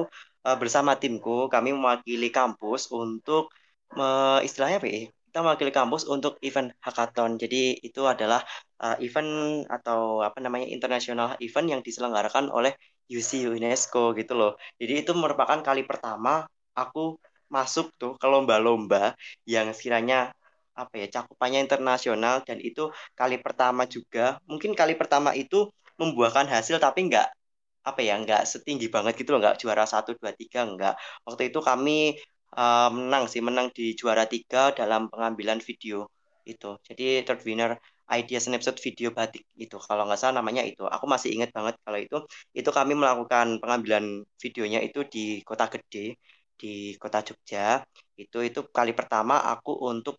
uh, 0.47 0.57
bersama 0.61 0.97
timku 1.01 1.47
kami 1.53 1.69
mewakili 1.77 2.27
kampus 2.33 2.89
untuk 2.91 3.53
uh, 3.95 4.39
istilahnya 4.45 4.77
apa 4.81 4.87
ya? 4.89 4.99
Kita 5.29 5.45
mewakili 5.45 5.69
kampus 5.69 6.09
untuk 6.09 6.41
event 6.41 6.73
hackathon. 6.81 7.37
Jadi 7.37 7.77
itu 7.85 8.01
adalah 8.09 8.41
uh, 8.81 8.97
event 9.05 9.29
atau 9.69 10.25
apa 10.25 10.41
namanya 10.41 10.65
internasional 10.65 11.37
event 11.37 11.67
yang 11.69 11.81
diselenggarakan 11.85 12.49
oleh 12.49 12.73
UC 13.09 13.45
UNESCO 13.57 14.17
gitu 14.17 14.33
loh. 14.37 14.51
Jadi 14.81 14.93
itu 15.05 15.11
merupakan 15.13 15.59
kali 15.61 15.85
pertama 15.85 16.45
aku 16.73 17.17
masuk 17.49 17.93
tuh 17.97 18.13
ke 18.21 18.25
lomba-lomba 18.29 19.17
yang 19.49 19.73
sekiranya 19.73 20.33
apa 20.81 20.93
ya 21.01 21.07
cakupannya 21.15 21.59
internasional 21.65 22.35
dan 22.47 22.57
itu 22.69 22.81
kali 23.19 23.35
pertama 23.45 23.83
juga. 23.95 24.39
Mungkin 24.49 24.71
kali 24.79 24.93
pertama 25.01 25.29
itu 25.35 25.67
membuahkan 25.99 26.47
hasil 26.53 26.79
tapi 26.79 26.99
nggak 27.11 27.27
apa 27.89 27.99
ya 28.07 28.13
nggak 28.23 28.41
setinggi 28.51 28.87
banget 28.95 29.13
gitu 29.19 29.29
loh 29.35 29.39
nggak 29.43 29.57
juara 29.61 29.83
satu 29.93 30.15
dua 30.19 30.31
tiga 30.39 30.59
nggak. 30.73 30.93
Waktu 31.27 31.41
itu 31.51 31.59
kami 31.69 32.15
uh, 32.55 32.89
menang 32.97 33.23
sih 33.31 33.41
menang 33.47 33.67
di 33.77 33.93
juara 33.99 34.23
tiga 34.33 34.71
dalam 34.79 35.01
pengambilan 35.11 35.59
video 35.67 36.07
itu. 36.47 36.69
Jadi 36.87 37.03
third 37.25 37.41
winner 37.47 37.71
idea 38.09 38.39
snapshot 38.41 38.77
video 38.81 39.13
batik 39.17 39.45
itu 39.63 39.75
kalau 39.87 40.03
nggak 40.07 40.19
salah 40.21 40.35
namanya 40.41 40.63
itu. 40.65 40.83
Aku 40.95 41.05
masih 41.13 41.29
ingat 41.35 41.49
banget 41.57 41.75
kalau 41.85 41.99
itu. 42.05 42.17
Itu 42.59 42.69
kami 42.77 42.93
melakukan 42.97 43.47
pengambilan 43.61 44.25
videonya 44.41 44.79
itu 44.87 44.99
di 45.13 45.19
kota 45.45 45.65
gede 45.73 46.17
di 46.59 46.95
kota 47.01 47.19
Jogja. 47.27 47.83
Itu 48.17 48.37
itu 48.47 48.59
kali 48.77 48.91
pertama 48.99 49.35
aku 49.51 49.71
untuk 49.91 50.15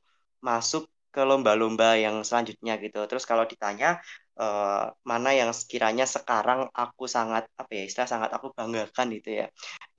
masuk 0.48 0.88
ke 1.11 1.20
lomba-lomba 1.26 1.98
yang 1.98 2.22
selanjutnya 2.22 2.79
gitu. 2.79 2.98
Terus 3.11 3.24
kalau 3.26 3.44
ditanya 3.53 3.98
uh, 4.38 4.94
mana 5.03 5.31
yang 5.35 5.50
sekiranya 5.50 6.07
sekarang 6.07 6.70
aku 6.70 7.05
sangat 7.11 7.50
apa 7.61 7.70
ya 7.74 7.83
istilah 7.88 8.09
sangat 8.09 8.31
aku 8.37 8.55
banggakan 8.55 9.07
gitu 9.18 9.31
ya. 9.42 9.46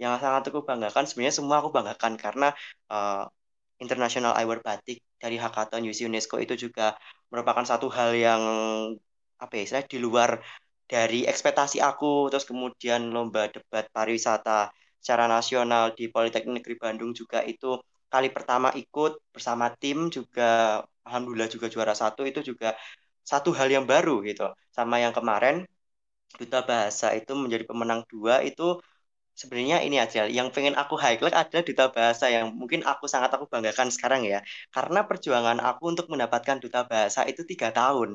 Yang 0.01 0.23
sangat 0.23 0.41
aku 0.49 0.59
banggakan 0.63 1.03
sebenarnya 1.07 1.35
semua 1.35 1.55
aku 1.61 1.69
banggakan 1.75 2.13
karena 2.15 2.47
uh, 2.91 3.27
International 3.83 4.37
Eyewear 4.37 4.61
Batik 4.61 5.01
dari 5.17 5.35
Hackathon 5.41 5.83
UC 5.83 6.05
UNESCO 6.07 6.37
itu 6.39 6.53
juga 6.69 6.95
merupakan 7.33 7.65
satu 7.65 7.89
hal 7.91 8.13
yang 8.13 8.41
apa 9.41 9.53
ya 9.57 9.61
istilah 9.65 9.85
di 9.89 9.97
luar 9.99 10.29
dari 10.87 11.27
ekspektasi 11.27 11.83
aku. 11.83 12.31
Terus 12.31 12.45
kemudian 12.47 13.11
lomba 13.11 13.51
debat 13.51 13.85
pariwisata 13.91 14.71
secara 15.01 15.25
nasional 15.25 15.97
di 15.97 16.07
Politeknik 16.13 16.61
Negeri 16.61 16.75
Bandung 16.77 17.11
juga 17.11 17.41
itu 17.41 17.81
kali 18.13 18.27
pertama 18.35 18.67
ikut 18.81 19.11
bersama 19.35 19.65
tim 19.81 19.97
juga 20.17 20.43
alhamdulillah 21.07 21.49
juga 21.55 21.67
juara 21.73 21.93
satu 22.01 22.21
itu 22.29 22.39
juga 22.49 22.67
satu 23.31 23.49
hal 23.57 23.67
yang 23.75 23.85
baru 23.93 24.11
gitu. 24.29 24.43
Sama 24.77 24.95
yang 25.03 25.13
kemarin 25.17 25.55
duta 26.39 26.59
bahasa 26.69 27.07
itu 27.19 27.31
menjadi 27.43 27.63
pemenang 27.69 28.01
dua 28.11 28.35
itu 28.49 28.63
sebenarnya 29.41 29.77
ini 29.87 29.97
aja 30.05 30.21
yang 30.37 30.47
pengen 30.55 30.75
aku 30.81 30.95
highlight 31.03 31.35
adalah 31.41 31.63
duta 31.69 31.85
bahasa 31.97 32.25
yang 32.35 32.45
mungkin 32.61 32.81
aku 32.91 33.05
sangat 33.13 33.31
aku 33.35 33.45
banggakan 33.53 33.89
sekarang 33.95 34.21
ya. 34.33 34.39
Karena 34.75 34.99
perjuangan 35.09 35.57
aku 35.69 35.83
untuk 35.93 36.05
mendapatkan 36.13 36.57
duta 36.63 36.79
bahasa 36.91 37.21
itu 37.31 37.41
tiga 37.51 37.69
tahun 37.79 38.09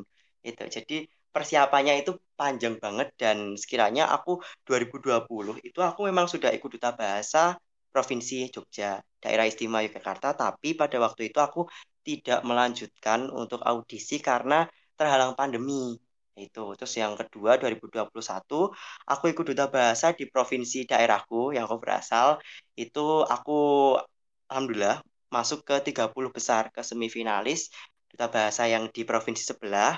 itu 0.46 0.62
jadi 0.76 0.96
persiapannya 1.34 1.94
itu 2.00 2.12
panjang 2.40 2.74
banget 2.84 3.08
dan 3.20 3.36
sekiranya 3.60 4.08
aku 4.14 4.40
2020 4.66 5.54
itu 5.68 5.78
aku 5.88 6.00
memang 6.08 6.26
sudah 6.32 6.50
ikut 6.56 6.70
duta 6.76 6.90
bahasa 7.00 7.58
Provinsi 7.96 8.52
Jogja, 8.52 9.00
daerah 9.16 9.48
istimewa 9.48 9.80
Yogyakarta, 9.80 10.36
tapi 10.36 10.76
pada 10.76 11.00
waktu 11.00 11.32
itu 11.32 11.40
aku 11.40 11.64
tidak 12.04 12.44
melanjutkan 12.44 13.32
untuk 13.32 13.64
audisi 13.64 14.20
karena 14.20 14.68
terhalang 15.00 15.32
pandemi. 15.32 15.96
Itu. 16.36 16.76
Terus 16.76 16.92
yang 17.00 17.16
kedua 17.16 17.56
2021 17.56 18.12
aku 19.08 19.24
ikut 19.32 19.44
duta 19.48 19.72
bahasa 19.72 20.12
di 20.12 20.28
provinsi 20.28 20.84
daerahku 20.84 21.56
yang 21.56 21.64
aku 21.64 21.80
berasal. 21.80 22.36
Itu 22.76 23.24
aku 23.24 23.96
alhamdulillah 24.52 25.00
masuk 25.32 25.64
ke 25.64 25.80
30 25.80 26.12
besar 26.28 26.68
ke 26.68 26.84
semifinalis 26.84 27.72
duta 28.12 28.28
bahasa 28.28 28.68
yang 28.68 28.92
di 28.92 29.08
provinsi 29.08 29.42
sebelah 29.56 29.96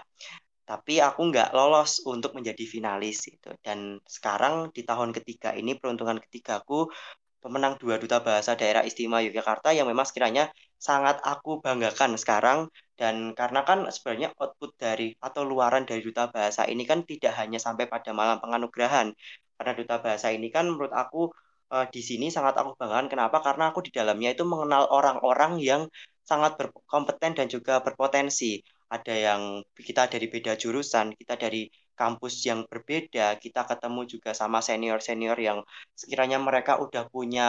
tapi 0.69 1.01
aku 1.01 1.33
nggak 1.33 1.57
lolos 1.57 2.05
untuk 2.05 2.37
menjadi 2.37 2.61
finalis 2.69 3.25
itu 3.25 3.49
dan 3.65 3.97
sekarang 4.05 4.69
di 4.69 4.85
tahun 4.85 5.17
ketiga 5.17 5.57
ini 5.57 5.81
peruntungan 5.81 6.21
ketigaku 6.21 6.93
pemenang 7.39 7.79
dua 7.79 7.97
duta 8.03 8.19
bahasa 8.23 8.59
daerah 8.59 8.83
istimewa 8.83 9.23
Yogyakarta 9.23 9.71
yang 9.75 9.87
memang 9.87 10.07
sekiranya 10.07 10.51
sangat 10.79 11.19
aku 11.23 11.59
banggakan 11.63 12.19
sekarang 12.19 12.71
dan 12.99 13.35
karena 13.35 13.63
kan 13.63 13.87
sebenarnya 13.91 14.35
output 14.39 14.75
dari 14.79 15.15
atau 15.19 15.43
luaran 15.47 15.87
dari 15.87 16.03
duta 16.03 16.31
bahasa 16.31 16.67
ini 16.67 16.83
kan 16.87 17.03
tidak 17.07 17.35
hanya 17.39 17.59
sampai 17.63 17.87
pada 17.87 18.11
malam 18.15 18.39
penganugerahan 18.43 19.15
karena 19.59 19.73
duta 19.75 19.97
bahasa 19.99 20.31
ini 20.31 20.51
kan 20.55 20.71
menurut 20.71 20.95
aku 20.95 21.31
uh, 21.75 21.87
di 21.91 22.01
sini 22.01 22.33
sangat 22.33 22.55
aku 22.61 22.75
banggakan. 22.79 23.09
Kenapa? 23.13 23.43
Karena 23.45 23.71
aku 23.71 23.81
di 23.85 23.91
dalamnya 23.93 24.33
itu 24.35 24.45
mengenal 24.47 24.89
orang-orang 24.89 25.61
yang 25.61 25.83
sangat 26.25 26.57
berkompeten 26.61 27.37
dan 27.37 27.47
juga 27.49 27.81
berpotensi. 27.85 28.61
Ada 28.89 29.15
yang 29.15 29.43
kita 29.77 30.09
dari 30.09 30.27
beda 30.33 30.57
jurusan, 30.57 31.13
kita 31.13 31.37
dari 31.37 31.69
kampus 32.01 32.35
yang 32.49 32.61
berbeda, 32.71 33.25
kita 33.45 33.61
ketemu 33.71 34.01
juga 34.13 34.31
sama 34.41 34.59
senior-senior 34.69 35.39
yang 35.49 35.59
sekiranya 36.01 36.39
mereka 36.49 36.73
udah 36.85 37.03
punya 37.15 37.43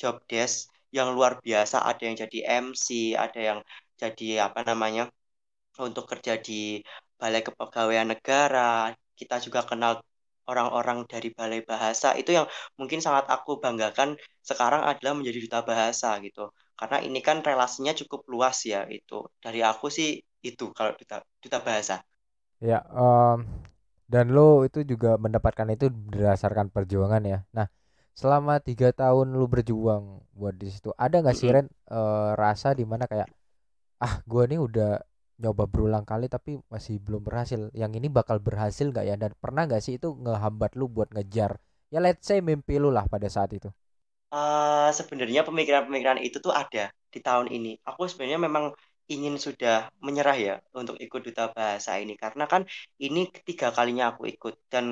job 0.00 0.16
desk 0.30 0.54
yang 0.96 1.08
luar 1.16 1.32
biasa, 1.46 1.76
ada 1.90 2.02
yang 2.06 2.16
jadi 2.22 2.38
MC, 2.64 2.86
ada 3.24 3.40
yang 3.48 3.58
jadi 4.02 4.24
apa 4.46 4.60
namanya 4.68 5.02
untuk 5.86 6.04
kerja 6.10 6.32
di 6.46 6.82
Balai 7.20 7.42
Kepegawaian 7.46 8.08
Negara. 8.12 8.94
Kita 9.18 9.36
juga 9.46 9.60
kenal 9.70 9.92
orang-orang 10.50 10.98
dari 11.12 11.28
balai 11.38 11.60
bahasa 11.70 12.16
itu 12.20 12.30
yang 12.32 12.46
mungkin 12.80 13.00
sangat 13.04 13.28
aku 13.34 13.60
banggakan 13.64 14.16
sekarang 14.40 14.80
adalah 14.90 15.12
menjadi 15.18 15.38
duta 15.44 15.60
bahasa 15.70 16.08
gitu 16.24 16.48
karena 16.78 16.98
ini 17.04 17.20
kan 17.20 17.44
relasinya 17.44 17.92
cukup 18.00 18.20
luas 18.32 18.56
ya 18.64 18.88
itu 18.88 19.28
dari 19.44 19.60
aku 19.60 19.86
sih 19.92 20.08
itu 20.48 20.64
kalau 20.72 20.92
duta 20.96 21.20
duta 21.42 21.58
bahasa 21.60 21.94
ya 22.58 22.82
um, 22.90 23.46
dan 24.08 24.32
lo 24.32 24.64
itu 24.66 24.82
juga 24.82 25.20
mendapatkan 25.20 25.68
itu 25.70 25.90
berdasarkan 25.92 26.72
perjuangan 26.72 27.22
ya. 27.22 27.38
Nah 27.54 27.66
selama 28.16 28.58
tiga 28.58 28.90
tahun 28.90 29.30
lu 29.36 29.46
berjuang 29.46 30.26
buat 30.34 30.54
di 30.58 30.68
situ 30.74 30.90
ada 30.98 31.22
nggak 31.22 31.36
sih 31.38 31.50
Ren 31.54 31.70
uh, 31.90 32.34
rasa 32.34 32.74
di 32.74 32.82
mana 32.82 33.06
kayak 33.06 33.30
ah 34.02 34.22
gue 34.26 34.42
nih 34.46 34.58
udah 34.58 35.02
nyoba 35.38 35.70
berulang 35.70 36.02
kali 36.02 36.26
tapi 36.26 36.58
masih 36.66 36.98
belum 36.98 37.22
berhasil. 37.22 37.70
Yang 37.72 38.02
ini 38.02 38.08
bakal 38.10 38.42
berhasil 38.42 38.90
gak 38.90 39.06
ya? 39.06 39.14
Dan 39.14 39.32
pernah 39.38 39.64
gak 39.70 39.82
sih 39.82 39.96
itu 39.96 40.18
ngehambat 40.18 40.74
lu 40.74 40.90
buat 40.90 41.14
ngejar? 41.14 41.62
Ya 41.88 42.02
let's 42.02 42.26
say 42.26 42.42
mimpi 42.42 42.76
lu 42.76 42.90
lah 42.90 43.06
pada 43.06 43.30
saat 43.30 43.54
itu. 43.54 43.70
Uh, 44.28 44.92
sebenarnya 44.92 45.40
pemikiran-pemikiran 45.46 46.20
itu 46.20 46.36
tuh 46.42 46.52
ada 46.52 46.92
di 47.08 47.20
tahun 47.22 47.48
ini. 47.48 47.80
Aku 47.86 48.04
sebenarnya 48.04 48.36
memang 48.36 48.74
ingin 49.14 49.34
sudah 49.40 49.88
menyerah 50.04 50.36
ya 50.36 50.54
untuk 50.76 50.96
ikut 51.00 51.20
duta 51.26 51.44
bahasa 51.56 51.96
ini 52.02 52.14
karena 52.22 52.44
kan 52.52 52.62
ini 53.04 53.20
ketiga 53.34 53.72
kalinya 53.76 54.04
aku 54.12 54.22
ikut 54.34 54.54
dan 54.72 54.86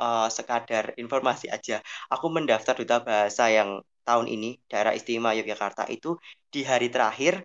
uh, 0.00 0.28
sekadar 0.36 0.84
informasi 1.02 1.46
aja 1.56 1.76
aku 2.12 2.26
mendaftar 2.36 2.74
duta 2.80 2.96
bahasa 3.04 3.44
yang 3.52 3.70
tahun 4.08 4.26
ini 4.34 4.48
daerah 4.70 4.92
istimewa 4.98 5.36
Yogyakarta 5.38 5.84
itu 5.92 6.16
di 6.52 6.60
hari 6.64 6.88
terakhir 6.94 7.44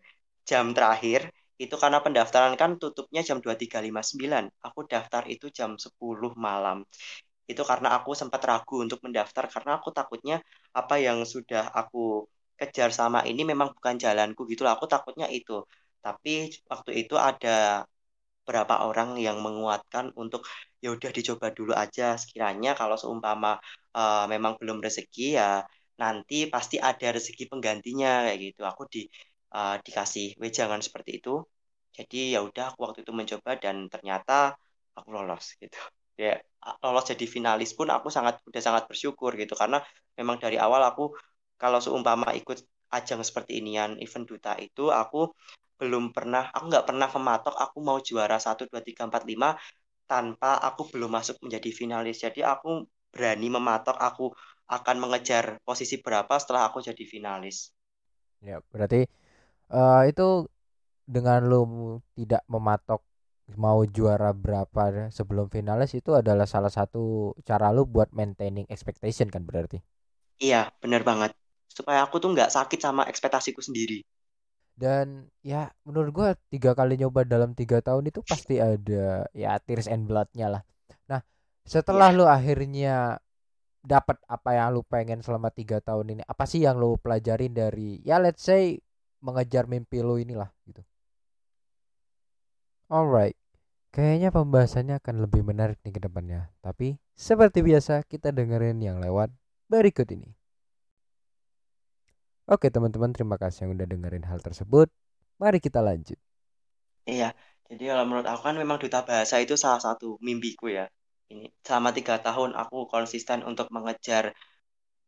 jam 0.49 0.71
terakhir 0.77 1.29
itu 1.63 1.75
karena 1.79 1.99
pendaftaran 2.03 2.53
kan 2.59 2.75
tutupnya 2.81 3.21
jam 3.23 3.39
23.59. 3.39 4.51
Aku 4.59 4.79
daftar 4.91 5.23
itu 5.31 5.47
jam 5.57 5.79
10 5.79 6.35
malam. 6.35 6.83
Itu 7.51 7.61
karena 7.69 7.87
aku 7.97 8.11
sempat 8.17 8.41
ragu 8.49 8.75
untuk 8.85 8.99
mendaftar 9.05 9.45
karena 9.53 9.71
aku 9.79 9.89
takutnya 9.95 10.35
apa 10.79 10.95
yang 10.99 11.23
sudah 11.23 11.63
aku 11.79 12.27
kejar 12.59 12.89
sama 12.99 13.19
ini 13.29 13.41
memang 13.51 13.71
bukan 13.75 13.95
jalanku 14.03 14.41
gitu 14.51 14.61
lah. 14.65 14.73
Aku 14.77 14.85
takutnya 14.89 15.27
itu. 15.31 15.63
Tapi 16.05 16.53
waktu 16.71 16.91
itu 17.01 17.15
ada 17.17 17.81
beberapa 18.45 18.75
orang 18.85 19.17
yang 19.17 19.41
menguatkan 19.41 20.13
untuk 20.21 20.45
ya 20.77 20.93
udah 20.93 21.09
dicoba 21.17 21.49
dulu 21.57 21.73
aja. 21.73 22.13
Sekiranya 22.21 22.77
kalau 22.77 22.93
seumpama 23.01 23.57
uh, 23.97 24.25
memang 24.29 24.53
belum 24.61 24.77
rezeki 24.85 25.27
ya 25.41 25.65
nanti 25.97 26.45
pasti 26.53 26.75
ada 26.89 27.07
rezeki 27.17 27.43
penggantinya 27.51 28.29
kayak 28.29 28.37
gitu. 28.45 28.61
Aku 28.71 28.85
di 28.93 29.01
uh, 29.57 29.75
dikasih 29.81 30.37
wejangan 30.37 30.81
seperti 30.85 31.11
itu. 31.19 31.41
Jadi 31.97 32.37
ya 32.37 32.39
udah 32.47 32.63
aku 32.69 32.79
waktu 32.85 32.99
itu 33.01 33.11
mencoba 33.19 33.51
dan 33.57 33.89
ternyata 33.89 34.53
aku 34.93 35.09
lolos 35.09 35.57
gitu. 35.57 35.79
Ya 36.21 36.37
lolos 36.85 37.05
jadi 37.11 37.25
finalis 37.25 37.71
pun 37.73 37.87
aku 37.89 38.07
sangat 38.13 38.45
udah 38.45 38.61
sangat 38.61 38.83
bersyukur 38.85 39.33
gitu. 39.41 39.57
Karena 39.57 39.81
memang 40.19 40.37
dari 40.37 40.61
awal 40.61 40.85
aku 40.85 41.17
kalau 41.57 41.79
seumpama 41.81 42.29
ikut 42.37 42.61
ajang 42.93 43.25
seperti 43.25 43.57
inian 43.59 43.97
event 43.97 44.25
duta 44.29 44.53
itu 44.61 44.93
aku 44.93 45.33
belum 45.75 46.15
pernah 46.15 46.47
aku 46.55 46.65
nggak 46.71 46.87
pernah 46.87 47.07
mematok 47.11 47.55
aku 47.59 47.77
mau 47.83 47.99
juara 47.99 48.39
satu 48.39 48.63
dua 48.71 48.79
tiga 48.79 49.03
empat 49.07 49.23
lima 49.27 49.53
tanpa 50.05 50.61
aku 50.61 50.87
belum 50.93 51.11
masuk 51.11 51.41
menjadi 51.43 51.69
finalis. 51.73 52.21
Jadi 52.21 52.45
aku 52.45 52.85
berani 53.11 53.47
mematok 53.49 53.97
aku 53.97 54.31
akan 54.69 54.95
mengejar 54.97 55.61
posisi 55.67 56.01
berapa 56.01 56.33
setelah 56.41 56.69
aku 56.69 56.81
jadi 56.81 57.03
finalis. 57.05 57.73
Ya 58.41 58.61
berarti 58.69 59.05
uh, 59.73 60.05
itu 60.05 60.49
dengan 61.05 61.45
lu 61.45 61.61
tidak 62.17 62.41
mematok 62.49 63.01
mau 63.53 63.85
juara 63.85 64.33
berapa 64.33 65.13
sebelum 65.13 65.53
finalis 65.53 65.93
itu 65.93 66.17
adalah 66.17 66.49
salah 66.49 66.73
satu 66.73 67.37
cara 67.45 67.69
lu 67.69 67.85
buat 67.85 68.09
maintaining 68.09 68.65
expectation 68.73 69.29
kan 69.29 69.45
berarti? 69.45 69.81
Iya 70.41 70.73
bener 70.81 71.05
banget. 71.05 71.31
Supaya 71.69 72.01
aku 72.05 72.17
tuh 72.17 72.33
nggak 72.33 72.49
sakit 72.49 72.79
sama 72.81 73.05
ekspektasiku 73.05 73.61
sendiri 73.61 74.01
dan 74.75 75.31
ya 75.39 75.71
menurut 75.87 76.11
gua 76.11 76.29
tiga 76.51 76.75
kali 76.75 76.99
nyoba 76.99 77.23
dalam 77.23 77.55
tiga 77.55 77.79
tahun 77.79 78.11
itu 78.11 78.19
pasti 78.23 78.59
ada 78.59 79.23
ya 79.31 79.55
tears 79.63 79.87
and 79.87 80.07
bloodnya 80.07 80.59
lah 80.59 80.63
nah 81.07 81.23
setelah 81.63 82.11
yeah. 82.11 82.17
lu 82.19 82.25
akhirnya 82.27 82.95
dapat 83.85 84.17
apa 84.25 84.49
yang 84.57 84.75
lu 84.75 84.81
pengen 84.83 85.21
selama 85.21 85.53
tiga 85.53 85.79
tahun 85.79 86.19
ini 86.19 86.21
apa 86.25 86.43
sih 86.49 86.65
yang 86.65 86.75
lu 86.75 86.97
pelajarin 86.99 87.53
dari 87.53 88.01
ya 88.01 88.17
let's 88.19 88.43
say 88.43 88.81
mengejar 89.25 89.65
mimpi 89.65 90.05
lo 90.05 90.21
inilah 90.21 90.53
gitu. 90.69 90.85
Alright, 92.85 93.33
kayaknya 93.89 94.29
pembahasannya 94.29 95.01
akan 95.01 95.25
lebih 95.25 95.41
menarik 95.41 95.81
nih 95.81 95.97
ke 95.97 96.01
depannya. 96.05 96.53
Tapi 96.61 97.01
seperti 97.17 97.65
biasa 97.65 98.05
kita 98.05 98.29
dengerin 98.29 98.77
yang 98.77 99.01
lewat 99.01 99.33
berikut 99.65 100.05
ini. 100.13 100.29
Oke 102.45 102.69
teman-teman 102.69 103.09
terima 103.09 103.35
kasih 103.41 103.65
yang 103.65 103.71
udah 103.77 103.87
dengerin 103.89 104.25
hal 104.29 104.39
tersebut. 104.41 104.87
Mari 105.41 105.57
kita 105.57 105.81
lanjut. 105.81 106.17
Iya, 107.05 107.33
jadi 107.69 107.93
kalau 107.93 108.05
menurut 108.09 108.27
aku 108.29 108.41
kan 108.45 108.55
memang 108.57 108.77
duta 108.81 109.01
bahasa 109.05 109.41
itu 109.41 109.57
salah 109.57 109.81
satu 109.81 110.17
mimpiku 110.21 110.69
ya. 110.69 110.85
Ini 111.29 111.49
selama 111.65 111.89
tiga 111.93 112.21
tahun 112.21 112.53
aku 112.53 112.85
konsisten 112.89 113.41
untuk 113.45 113.67
mengejar 113.73 114.33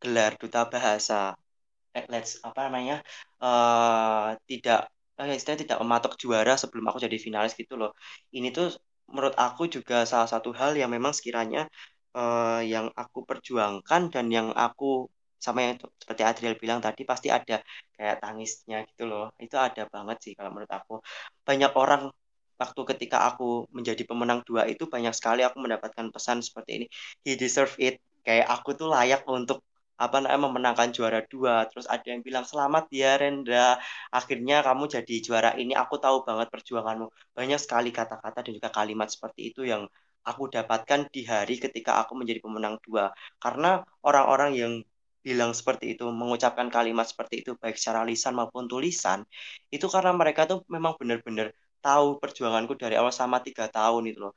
gelar 0.01 0.33
duta 0.41 0.65
bahasa 0.65 1.37
Eh, 1.97 2.05
let's 2.13 2.31
apa 2.47 2.59
namanya 2.69 2.95
uh, 3.41 4.37
tidak 4.49 4.79
uh, 5.17 5.33
istilahnya 5.37 5.61
tidak 5.65 5.79
mematok 5.81 6.13
juara 6.21 6.53
sebelum 6.61 6.85
aku 6.89 7.01
jadi 7.05 7.17
finalis 7.25 7.53
gitu 7.57 7.73
loh 7.81 7.91
ini 8.37 8.47
tuh 8.57 8.69
menurut 9.09 9.33
aku 9.33 9.65
juga 9.75 10.05
salah 10.11 10.29
satu 10.33 10.49
hal 10.59 10.71
yang 10.77 10.93
memang 10.95 11.09
sekiranya 11.17 11.65
uh, 12.13 12.61
yang 12.61 12.93
aku 13.01 13.19
perjuangkan 13.29 14.01
dan 14.13 14.25
yang 14.29 14.47
aku 14.53 15.09
sama 15.45 15.59
yang 15.65 15.75
seperti 16.01 16.21
Adriel 16.25 16.55
bilang 16.57 16.79
tadi 16.81 17.01
pasti 17.05 17.27
ada 17.29 17.61
kayak 17.97 18.17
tangisnya 18.23 18.77
gitu 18.89 19.03
loh. 19.09 19.25
Itu 19.37 19.55
ada 19.57 19.83
banget 19.93 20.17
sih 20.23 20.33
kalau 20.37 20.49
menurut 20.53 20.71
aku. 20.73 20.93
Banyak 21.47 21.71
orang 21.77 22.01
waktu 22.57 22.81
ketika 22.95 23.17
aku 23.29 23.69
menjadi 23.69 24.03
pemenang 24.09 24.41
dua 24.47 24.65
itu 24.65 24.89
banyak 24.89 25.13
sekali 25.13 25.45
aku 25.45 25.57
mendapatkan 25.61 26.09
pesan 26.09 26.41
seperti 26.41 26.71
ini. 26.83 26.85
He 27.25 27.37
deserve 27.37 27.73
it. 27.77 28.01
Kayak 28.25 28.47
aku 28.55 28.75
tuh 28.75 28.87
layak 28.91 29.23
untuk 29.29 29.63
apa 29.97 30.21
namanya 30.21 30.41
memenangkan 30.49 30.89
juara 30.93 31.21
dua. 31.25 31.65
Terus 31.69 31.85
ada 31.89 32.05
yang 32.05 32.21
bilang 32.25 32.45
selamat 32.45 32.89
ya 32.93 33.17
Rendra. 33.21 33.77
Akhirnya 34.13 34.61
kamu 34.65 34.83
jadi 34.95 35.15
juara 35.25 35.51
ini. 35.61 35.73
Aku 35.77 35.95
tahu 36.01 36.25
banget 36.27 36.47
perjuanganmu. 36.53 37.07
Banyak 37.37 37.59
sekali 37.61 37.89
kata-kata 37.93 38.39
dan 38.45 38.51
juga 38.57 38.69
kalimat 38.73 39.07
seperti 39.09 39.53
itu 39.53 39.61
yang 39.65 39.85
aku 40.27 40.51
dapatkan 40.51 41.07
di 41.13 41.23
hari 41.23 41.55
ketika 41.57 42.03
aku 42.03 42.13
menjadi 42.19 42.39
pemenang 42.43 42.75
dua. 42.83 43.09
Karena 43.39 43.81
orang-orang 44.03 44.51
yang 44.59 44.73
bilang 45.27 45.51
seperti 45.59 45.85
itu 45.93 46.03
mengucapkan 46.21 46.67
kalimat 46.75 47.05
seperti 47.11 47.35
itu 47.41 47.51
baik 47.61 47.75
secara 47.79 48.01
lisan 48.09 48.33
maupun 48.39 48.63
tulisan 48.71 49.19
itu 49.75 49.85
karena 49.93 50.11
mereka 50.21 50.41
tuh 50.51 50.59
memang 50.75 50.93
benar-benar 50.99 51.47
tahu 51.85 52.07
perjuanganku 52.21 52.73
dari 52.81 52.95
awal 52.99 53.13
sama 53.21 53.37
tiga 53.47 53.65
tahun 53.77 54.03
itu 54.11 54.19
loh. 54.25 54.33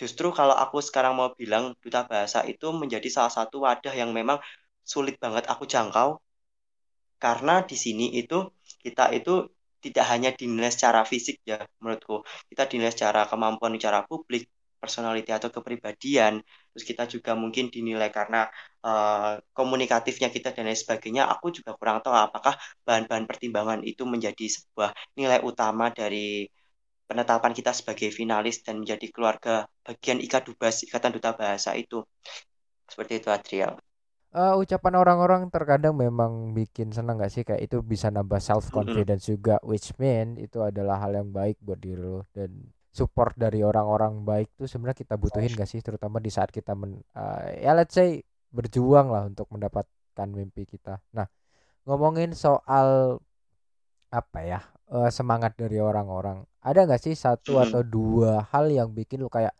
Justru 0.00 0.28
kalau 0.38 0.52
aku 0.64 0.76
sekarang 0.88 1.12
mau 1.18 1.30
bilang 1.40 1.64
duta 1.82 2.00
bahasa 2.10 2.38
itu 2.52 2.66
menjadi 2.82 3.08
salah 3.16 3.32
satu 3.38 3.56
wadah 3.66 3.94
yang 4.00 4.10
memang 4.18 4.38
sulit 4.92 5.16
banget 5.24 5.44
aku 5.52 5.64
jangkau. 5.72 6.20
Karena 7.24 7.64
di 7.64 7.76
sini 7.84 8.04
itu 8.20 8.38
kita 8.84 9.04
itu 9.18 9.48
tidak 9.84 10.04
hanya 10.12 10.30
dinilai 10.38 10.70
secara 10.76 11.00
fisik 11.12 11.36
ya 11.50 11.58
menurutku. 11.80 12.14
Kita 12.50 12.62
dinilai 12.70 12.92
secara 12.92 13.20
kemampuan 13.30 13.72
bicara 13.76 14.04
publik 14.04 14.42
personality 14.82 15.30
atau 15.32 15.48
kepribadian. 15.48 16.44
Terus 16.72 16.84
kita 16.84 17.04
juga 17.08 17.32
mungkin 17.42 17.72
dinilai 17.74 18.12
karena 18.12 18.46
uh, 18.86 19.42
komunikatifnya 19.50 20.30
kita 20.30 20.54
dan 20.54 20.70
lain 20.70 20.78
sebagainya 20.78 21.26
aku 21.26 21.50
juga 21.50 21.74
kurang 21.74 21.98
tahu 22.06 22.14
apakah 22.14 22.54
bahan-bahan 22.86 23.26
pertimbangan 23.26 23.82
itu 23.82 24.06
menjadi 24.06 24.46
sebuah 24.46 24.94
nilai 25.18 25.42
utama 25.42 25.90
dari 25.90 26.46
penetapan 27.06 27.54
kita 27.54 27.70
sebagai 27.74 28.10
finalis 28.10 28.62
dan 28.62 28.82
menjadi 28.82 29.06
keluarga 29.10 29.66
bagian 29.86 30.18
ikadubas 30.18 30.82
ikatan 30.86 31.14
duta 31.14 31.34
bahasa 31.34 31.74
itu. 31.78 32.02
Seperti 32.86 33.22
itu 33.22 33.28
Adriel. 33.30 33.78
Uh, 34.36 34.58
ucapan 34.58 35.00
orang-orang 35.00 35.42
terkadang 35.48 35.96
memang 35.96 36.52
bikin 36.52 36.92
senang 36.92 37.16
gak 37.16 37.32
sih? 37.32 37.46
Kayak 37.46 37.72
itu 37.72 37.78
bisa 37.80 38.10
nambah 38.10 38.42
self 38.42 38.68
confidence 38.74 39.24
mm 39.24 39.32
-hmm. 39.32 39.34
juga 39.38 39.54
which 39.64 39.94
mean 39.96 40.36
itu 40.36 40.60
adalah 40.60 40.98
hal 41.00 41.14
yang 41.14 41.30
baik 41.30 41.56
buat 41.62 41.78
diri 41.78 42.02
lo. 42.02 42.26
Dan 42.34 42.74
support 42.90 43.32
dari 43.38 43.62
orang-orang 43.62 44.26
baik 44.26 44.58
tuh 44.58 44.66
sebenarnya 44.68 44.98
kita 44.98 45.14
butuhin 45.16 45.54
gak 45.54 45.70
sih? 45.70 45.80
Terutama 45.80 46.18
di 46.18 46.28
saat 46.28 46.50
kita 46.50 46.74
men, 46.74 47.00
uh, 47.16 47.48
ya 47.54 47.72
let's 47.72 47.94
say 47.94 48.20
berjuang 48.56 49.12
lah 49.12 49.28
untuk 49.28 49.46
mendapat 49.52 49.84
mendapatkan 50.16 50.28
mimpi 50.32 50.64
kita. 50.64 50.96
Nah, 51.12 51.28
ngomongin 51.84 52.32
soal 52.32 53.20
apa 54.08 54.40
ya 54.40 54.60
uh, 54.88 55.12
semangat 55.12 55.52
dari 55.60 55.76
orang-orang, 55.76 56.40
ada 56.64 56.88
nggak 56.88 57.02
sih 57.04 57.12
satu 57.12 57.60
atau 57.60 57.84
dua 57.84 58.48
hal 58.48 58.72
yang 58.72 58.96
bikin 58.96 59.20
lu 59.20 59.28
kayak 59.28 59.52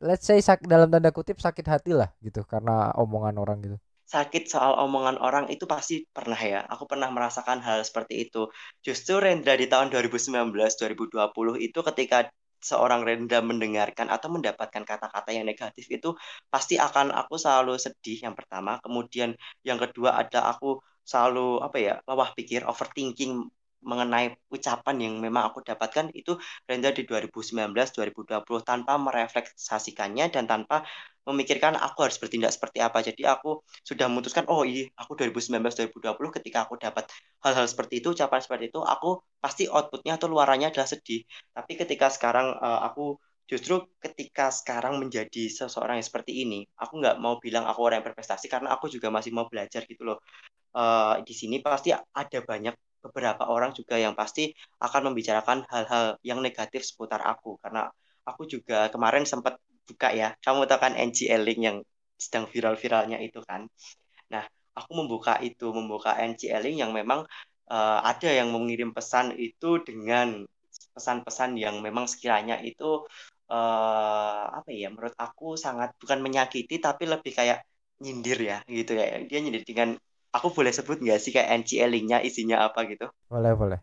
let's 0.00 0.24
say 0.24 0.40
sak 0.40 0.64
dalam 0.64 0.88
tanda 0.88 1.12
kutip 1.12 1.36
sakit 1.36 1.66
hati 1.68 1.92
lah 1.92 2.08
gitu 2.24 2.40
karena 2.48 2.94
omongan 2.96 3.36
orang 3.36 3.58
gitu 3.60 3.76
sakit 4.08 4.48
soal 4.48 4.72
omongan 4.88 5.20
orang 5.20 5.52
itu 5.52 5.68
pasti 5.68 6.08
pernah 6.08 6.40
ya. 6.40 6.64
Aku 6.64 6.88
pernah 6.88 7.12
merasakan 7.12 7.60
hal 7.60 7.84
seperti 7.84 8.24
itu. 8.24 8.48
Justru 8.80 9.20
Rendra 9.20 9.52
di 9.52 9.68
tahun 9.68 9.92
2019-2020 9.92 11.12
itu 11.60 11.80
ketika 11.92 12.24
seorang 12.60 13.06
Rendra 13.06 13.38
mendengarkan 13.40 14.10
atau 14.10 14.28
mendapatkan 14.34 14.82
kata-kata 14.84 15.30
yang 15.34 15.46
negatif 15.46 15.86
itu 15.88 16.14
pasti 16.52 16.74
akan 16.76 17.14
aku 17.14 17.34
selalu 17.38 17.78
sedih 17.78 18.18
yang 18.28 18.34
pertama. 18.38 18.78
Kemudian 18.84 19.34
yang 19.64 19.78
kedua 19.80 20.18
ada 20.20 20.50
aku 20.52 20.78
selalu 21.06 21.64
apa 21.64 21.76
ya, 21.80 21.94
lawah 22.04 22.30
pikir, 22.36 22.68
overthinking 22.68 23.48
mengenai 23.82 24.34
ucapan 24.50 24.96
yang 24.98 25.14
memang 25.22 25.50
aku 25.50 25.62
dapatkan 25.62 26.10
itu 26.14 26.34
render 26.66 26.90
di 26.90 27.06
2019-2020 27.06 28.44
tanpa 28.66 28.98
merefleksasikannya 28.98 30.28
dan 30.34 30.44
tanpa 30.50 30.82
memikirkan 31.28 31.76
aku 31.76 32.08
harus 32.08 32.16
bertindak 32.16 32.56
seperti 32.56 32.80
apa. 32.80 33.04
Jadi 33.04 33.28
aku 33.28 33.60
sudah 33.84 34.08
memutuskan, 34.08 34.48
oh 34.48 34.64
iya, 34.64 34.88
aku 34.96 35.12
2019-2020 35.14 36.36
ketika 36.40 36.64
aku 36.64 36.80
dapat 36.80 37.04
hal-hal 37.44 37.68
seperti 37.68 38.00
itu, 38.00 38.16
ucapan 38.16 38.40
seperti 38.40 38.72
itu, 38.72 38.80
aku 38.80 39.20
pasti 39.36 39.68
outputnya 39.68 40.16
atau 40.16 40.26
luarannya 40.32 40.72
adalah 40.72 40.88
sedih. 40.88 41.22
Tapi 41.52 41.72
ketika 41.76 42.08
sekarang 42.08 42.56
uh, 42.56 42.80
aku 42.88 43.20
justru 43.48 43.80
ketika 44.00 44.48
sekarang 44.52 45.00
menjadi 45.00 45.48
seseorang 45.52 46.00
yang 46.00 46.08
seperti 46.08 46.44
ini, 46.48 46.64
aku 46.80 47.00
nggak 47.00 47.16
mau 47.20 47.36
bilang 47.40 47.68
aku 47.68 47.80
orang 47.84 48.00
yang 48.00 48.06
berprestasi 48.12 48.48
karena 48.48 48.72
aku 48.76 48.88
juga 48.88 49.08
masih 49.12 49.32
mau 49.36 49.48
belajar 49.48 49.84
gitu 49.84 50.08
loh. 50.08 50.20
Uh, 50.72 51.20
di 51.24 51.32
sini 51.32 51.60
pasti 51.64 51.92
ada 51.92 52.38
banyak 52.44 52.76
beberapa 53.04 53.46
orang 53.48 53.70
juga 53.74 53.96
yang 53.96 54.14
pasti 54.18 54.52
akan 54.82 55.12
membicarakan 55.12 55.64
hal-hal 55.70 56.18
yang 56.26 56.38
negatif 56.42 56.84
seputar 56.86 57.22
aku. 57.22 57.58
Karena 57.62 57.88
aku 58.26 58.44
juga 58.44 58.90
kemarin 58.92 59.24
sempat 59.24 59.56
buka 59.88 60.12
ya 60.12 60.36
kamu 60.44 60.68
tahu 60.68 60.80
kan 60.84 60.92
NGL 60.92 61.42
link 61.48 61.60
yang 61.64 61.78
sedang 62.20 62.44
viral-viralnya 62.50 63.18
itu 63.24 63.40
kan? 63.46 63.64
Nah 64.32 64.44
aku 64.76 64.90
membuka 64.94 65.40
itu 65.40 65.72
membuka 65.72 66.14
NGL 66.18 66.62
link 66.66 66.76
yang 66.82 66.92
memang 66.92 67.24
uh, 67.72 68.00
ada 68.04 68.28
yang 68.28 68.52
mengirim 68.52 68.90
pesan 68.92 69.32
itu 69.38 69.80
dengan 69.82 70.44
pesan-pesan 70.92 71.56
yang 71.56 71.78
memang 71.78 72.10
sekiranya 72.10 72.58
itu 72.60 73.06
uh, 73.48 74.44
apa 74.58 74.70
ya 74.74 74.90
menurut 74.92 75.14
aku 75.16 75.54
sangat 75.54 75.94
bukan 75.96 76.18
menyakiti 76.20 76.82
tapi 76.82 77.06
lebih 77.08 77.32
kayak 77.32 77.64
nyindir 78.02 78.38
ya 78.38 78.58
gitu 78.68 78.92
ya. 78.98 79.04
Dia 79.24 79.38
nyindir 79.42 79.64
dengan 79.66 79.88
aku 80.32 80.48
boleh 80.52 80.72
sebut 80.72 81.00
nggak 81.00 81.20
sih 81.20 81.32
kayak 81.34 81.64
NCL 81.64 81.90
link-nya 81.92 82.18
isinya 82.20 82.68
apa 82.68 82.84
gitu? 82.88 83.08
Boleh, 83.28 83.52
boleh. 83.56 83.78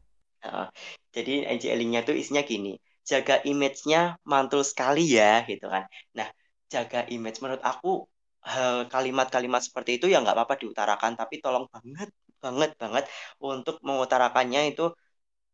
Uh, 0.45 0.69
jadi 1.09 1.49
NCL 1.57 1.79
link-nya 1.81 2.01
tuh 2.05 2.13
isinya 2.13 2.45
gini, 2.45 2.77
jaga 3.01 3.41
image-nya 3.45 4.21
mantul 4.25 4.61
sekali 4.61 5.17
ya 5.17 5.41
gitu 5.49 5.65
kan. 5.65 5.89
Nah, 6.13 6.29
jaga 6.69 7.05
image 7.09 7.41
menurut 7.41 7.63
aku 7.65 8.05
kalimat-kalimat 8.93 9.57
seperti 9.65 9.97
itu 9.97 10.05
ya 10.05 10.21
nggak 10.21 10.37
apa-apa 10.37 10.61
diutarakan, 10.61 11.17
tapi 11.17 11.41
tolong 11.41 11.65
banget, 11.65 12.13
banget, 12.37 12.77
banget 12.77 13.03
untuk 13.41 13.81
mengutarakannya 13.81 14.69
itu 14.69 14.93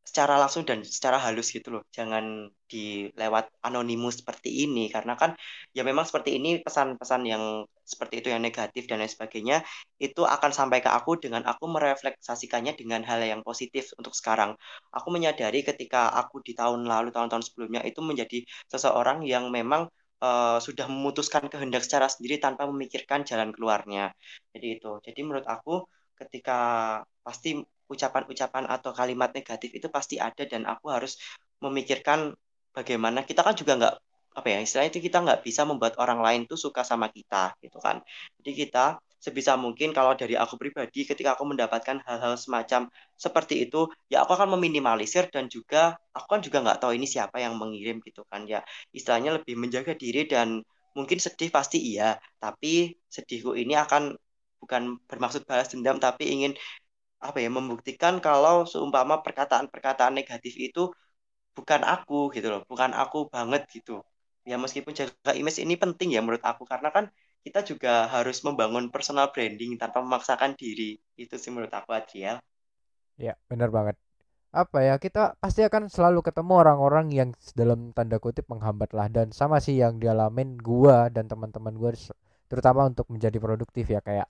secara 0.02 0.36
langsung 0.42 0.66
dan 0.68 0.82
secara 0.84 1.18
halus 1.22 1.54
gitu 1.56 1.70
loh. 1.74 1.84
Jangan 1.94 2.50
dilewat 2.68 3.54
anonimus 3.64 4.22
seperti 4.22 4.66
ini. 4.66 4.90
Karena 4.90 5.14
kan 5.16 5.38
ya 5.78 5.86
memang 5.86 6.04
seperti 6.10 6.38
ini 6.42 6.60
pesan-pesan 6.66 7.22
yang 7.24 7.44
seperti 7.86 8.24
itu 8.24 8.28
yang 8.34 8.42
negatif 8.42 8.88
dan 8.88 9.04
lain 9.04 9.12
sebagainya 9.12 9.58
itu 10.00 10.22
akan 10.24 10.52
sampai 10.56 10.80
ke 10.80 10.90
aku 10.90 11.20
dengan 11.20 11.44
aku 11.46 11.68
merefleksasikannya 11.68 12.74
dengan 12.80 13.02
hal 13.06 13.22
yang 13.22 13.42
positif 13.46 13.92
untuk 14.00 14.16
sekarang. 14.18 14.58
Aku 14.96 15.08
menyadari 15.14 15.62
ketika 15.62 16.10
aku 16.12 16.42
di 16.42 16.54
tahun 16.58 16.88
lalu 16.88 17.12
tahun-tahun 17.16 17.44
sebelumnya 17.48 17.82
itu 17.86 18.00
menjadi 18.02 18.44
seseorang 18.72 19.24
yang 19.28 19.52
memang 19.52 19.92
uh, 20.24 20.58
sudah 20.62 20.86
memutuskan 20.88 21.50
kehendak 21.52 21.84
secara 21.86 22.08
sendiri 22.08 22.38
tanpa 22.40 22.70
memikirkan 22.70 23.28
jalan 23.28 23.50
keluarnya. 23.56 24.14
Jadi 24.56 24.68
itu. 24.80 24.92
Jadi 25.04 25.20
menurut 25.26 25.48
aku 25.50 25.84
ketika 26.16 26.60
pasti 27.26 27.58
ucapan-ucapan 27.92 28.64
atau 28.72 28.92
kalimat 28.96 29.30
negatif 29.36 29.70
itu 29.76 29.88
pasti 29.92 30.16
ada 30.18 30.44
dan 30.48 30.64
aku 30.64 30.88
harus 30.96 31.20
memikirkan 31.64 32.34
bagaimana. 32.72 33.24
Kita 33.28 33.44
kan 33.44 33.56
juga 33.60 33.74
nggak 33.80 33.96
apa 34.32 34.48
ya 34.48 34.64
istilahnya 34.64 34.96
itu 34.96 35.04
kita 35.12 35.18
nggak 35.28 35.40
bisa 35.44 35.68
membuat 35.68 36.00
orang 36.00 36.24
lain 36.24 36.42
tuh 36.48 36.56
suka 36.56 36.82
sama 36.88 37.12
kita 37.12 37.52
gitu 37.60 37.78
kan. 37.84 38.00
Jadi 38.40 38.52
kita 38.66 38.98
sebisa 39.22 39.54
mungkin 39.60 39.94
kalau 39.94 40.18
dari 40.18 40.34
aku 40.34 40.58
pribadi 40.58 41.06
ketika 41.06 41.38
aku 41.38 41.46
mendapatkan 41.46 42.02
hal-hal 42.08 42.34
semacam 42.42 42.90
seperti 43.14 43.70
itu 43.70 43.86
ya 44.10 44.26
aku 44.26 44.34
akan 44.34 44.58
meminimalisir 44.58 45.30
dan 45.30 45.46
juga 45.46 45.94
aku 46.16 46.26
kan 46.26 46.42
juga 46.42 46.58
nggak 46.66 46.80
tahu 46.82 46.98
ini 46.98 47.06
siapa 47.06 47.38
yang 47.44 47.54
mengirim 47.60 48.00
gitu 48.08 48.24
kan. 48.32 48.48
Ya 48.50 48.64
istilahnya 48.96 49.38
lebih 49.38 49.56
menjaga 49.60 49.94
diri 49.94 50.26
dan 50.26 50.64
mungkin 50.96 51.18
sedih 51.24 51.50
pasti 51.52 51.78
iya 51.96 52.20
tapi 52.44 52.96
sedihku 53.08 53.56
ini 53.56 53.76
akan 53.80 54.16
bukan 54.62 55.02
bermaksud 55.10 55.42
balas 55.50 55.72
dendam 55.74 55.98
tapi 55.98 56.30
ingin 56.30 56.52
apa 57.28 57.38
ya 57.44 57.50
membuktikan 57.58 58.18
kalau 58.28 58.56
seumpama 58.72 59.16
perkataan-perkataan 59.26 60.14
negatif 60.20 60.54
itu 60.68 60.90
bukan 61.58 61.82
aku 61.94 62.32
gitu 62.36 62.48
loh, 62.54 62.62
bukan 62.72 62.92
aku 63.02 63.18
banget 63.36 63.62
gitu. 63.76 64.02
Ya 64.50 64.58
meskipun 64.58 64.94
jaga 65.00 65.32
image 65.38 65.60
ini 65.66 65.76
penting 65.84 66.10
ya 66.16 66.22
menurut 66.26 66.44
aku 66.52 66.64
karena 66.66 66.90
kan 66.96 67.06
kita 67.46 67.60
juga 67.70 68.10
harus 68.14 68.38
membangun 68.48 68.90
personal 68.94 69.30
branding 69.34 69.78
tanpa 69.82 70.02
memaksakan 70.06 70.52
diri. 70.58 70.98
Itu 71.18 71.36
sih 71.42 71.50
menurut 71.54 71.74
aku 71.74 71.90
Adriel. 71.94 72.38
Ya, 73.22 73.34
benar 73.50 73.70
banget. 73.70 73.96
Apa 74.52 74.84
ya, 74.84 74.96
kita 75.00 75.38
pasti 75.44 75.62
akan 75.64 75.88
selalu 75.88 76.20
ketemu 76.28 76.54
orang-orang 76.64 77.08
yang 77.14 77.30
dalam 77.56 77.94
tanda 77.96 78.18
kutip 78.20 78.46
menghambat 78.52 78.92
lah 78.98 79.08
dan 79.08 79.32
sama 79.32 79.58
sih 79.64 79.80
yang 79.80 80.02
dialamin 80.02 80.60
gua 80.60 81.08
dan 81.14 81.26
teman-teman 81.32 81.76
gua 81.78 81.92
terutama 82.52 82.84
untuk 82.92 83.08
menjadi 83.08 83.38
produktif 83.40 83.88
ya 83.88 84.04
kayak 84.04 84.28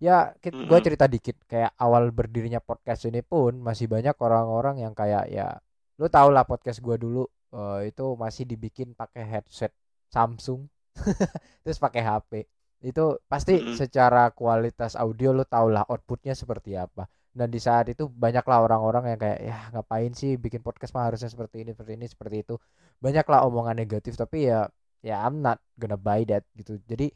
ya 0.00 0.32
kita, 0.40 0.56
mm 0.56 0.60
-hmm. 0.64 0.70
gue 0.72 0.78
cerita 0.80 1.04
dikit 1.06 1.36
kayak 1.44 1.76
awal 1.76 2.08
berdirinya 2.08 2.58
podcast 2.58 3.04
ini 3.04 3.20
pun 3.20 3.60
masih 3.60 3.86
banyak 3.86 4.16
orang-orang 4.16 4.80
yang 4.80 4.96
kayak 4.96 5.28
ya 5.28 5.60
lu 6.00 6.08
tau 6.08 6.32
lah 6.32 6.48
podcast 6.48 6.80
gue 6.80 6.96
dulu 6.96 7.28
uh, 7.52 7.84
itu 7.84 8.16
masih 8.16 8.48
dibikin 8.48 8.96
pakai 8.96 9.28
headset 9.28 9.76
Samsung 10.08 10.64
terus 11.62 11.76
pakai 11.76 12.00
HP 12.00 12.48
itu 12.80 13.20
pasti 13.28 13.60
mm 13.60 13.62
-hmm. 13.62 13.76
secara 13.76 14.32
kualitas 14.32 14.96
audio 14.96 15.36
lu 15.36 15.44
tau 15.44 15.68
lah 15.68 15.84
outputnya 15.84 16.32
seperti 16.32 16.80
apa 16.80 17.04
dan 17.30 17.52
di 17.52 17.60
saat 17.62 17.86
itu 17.92 18.08
banyaklah 18.10 18.64
orang-orang 18.64 19.14
yang 19.14 19.20
kayak 19.20 19.38
ya 19.44 19.56
ngapain 19.70 20.10
sih 20.16 20.34
bikin 20.34 20.64
podcast 20.64 20.96
mah 20.96 21.12
harusnya 21.12 21.30
seperti 21.30 21.62
ini 21.62 21.76
seperti 21.76 21.92
ini 21.94 22.06
seperti 22.08 22.36
itu 22.42 22.54
banyaklah 22.98 23.46
omongan 23.46 23.78
negatif 23.78 24.18
tapi 24.18 24.50
ya 24.50 24.66
ya 25.04 25.22
I'm 25.22 25.38
not 25.38 25.62
gonna 25.78 26.00
buy 26.00 26.26
that 26.26 26.42
gitu 26.58 26.80
jadi 26.88 27.12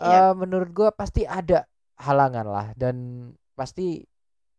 yeah. 0.00 0.32
uh, 0.32 0.34
menurut 0.34 0.72
gue 0.74 0.88
pasti 0.96 1.22
ada 1.28 1.68
halangan 1.96 2.46
lah 2.46 2.66
dan 2.76 2.96
pasti 3.56 4.04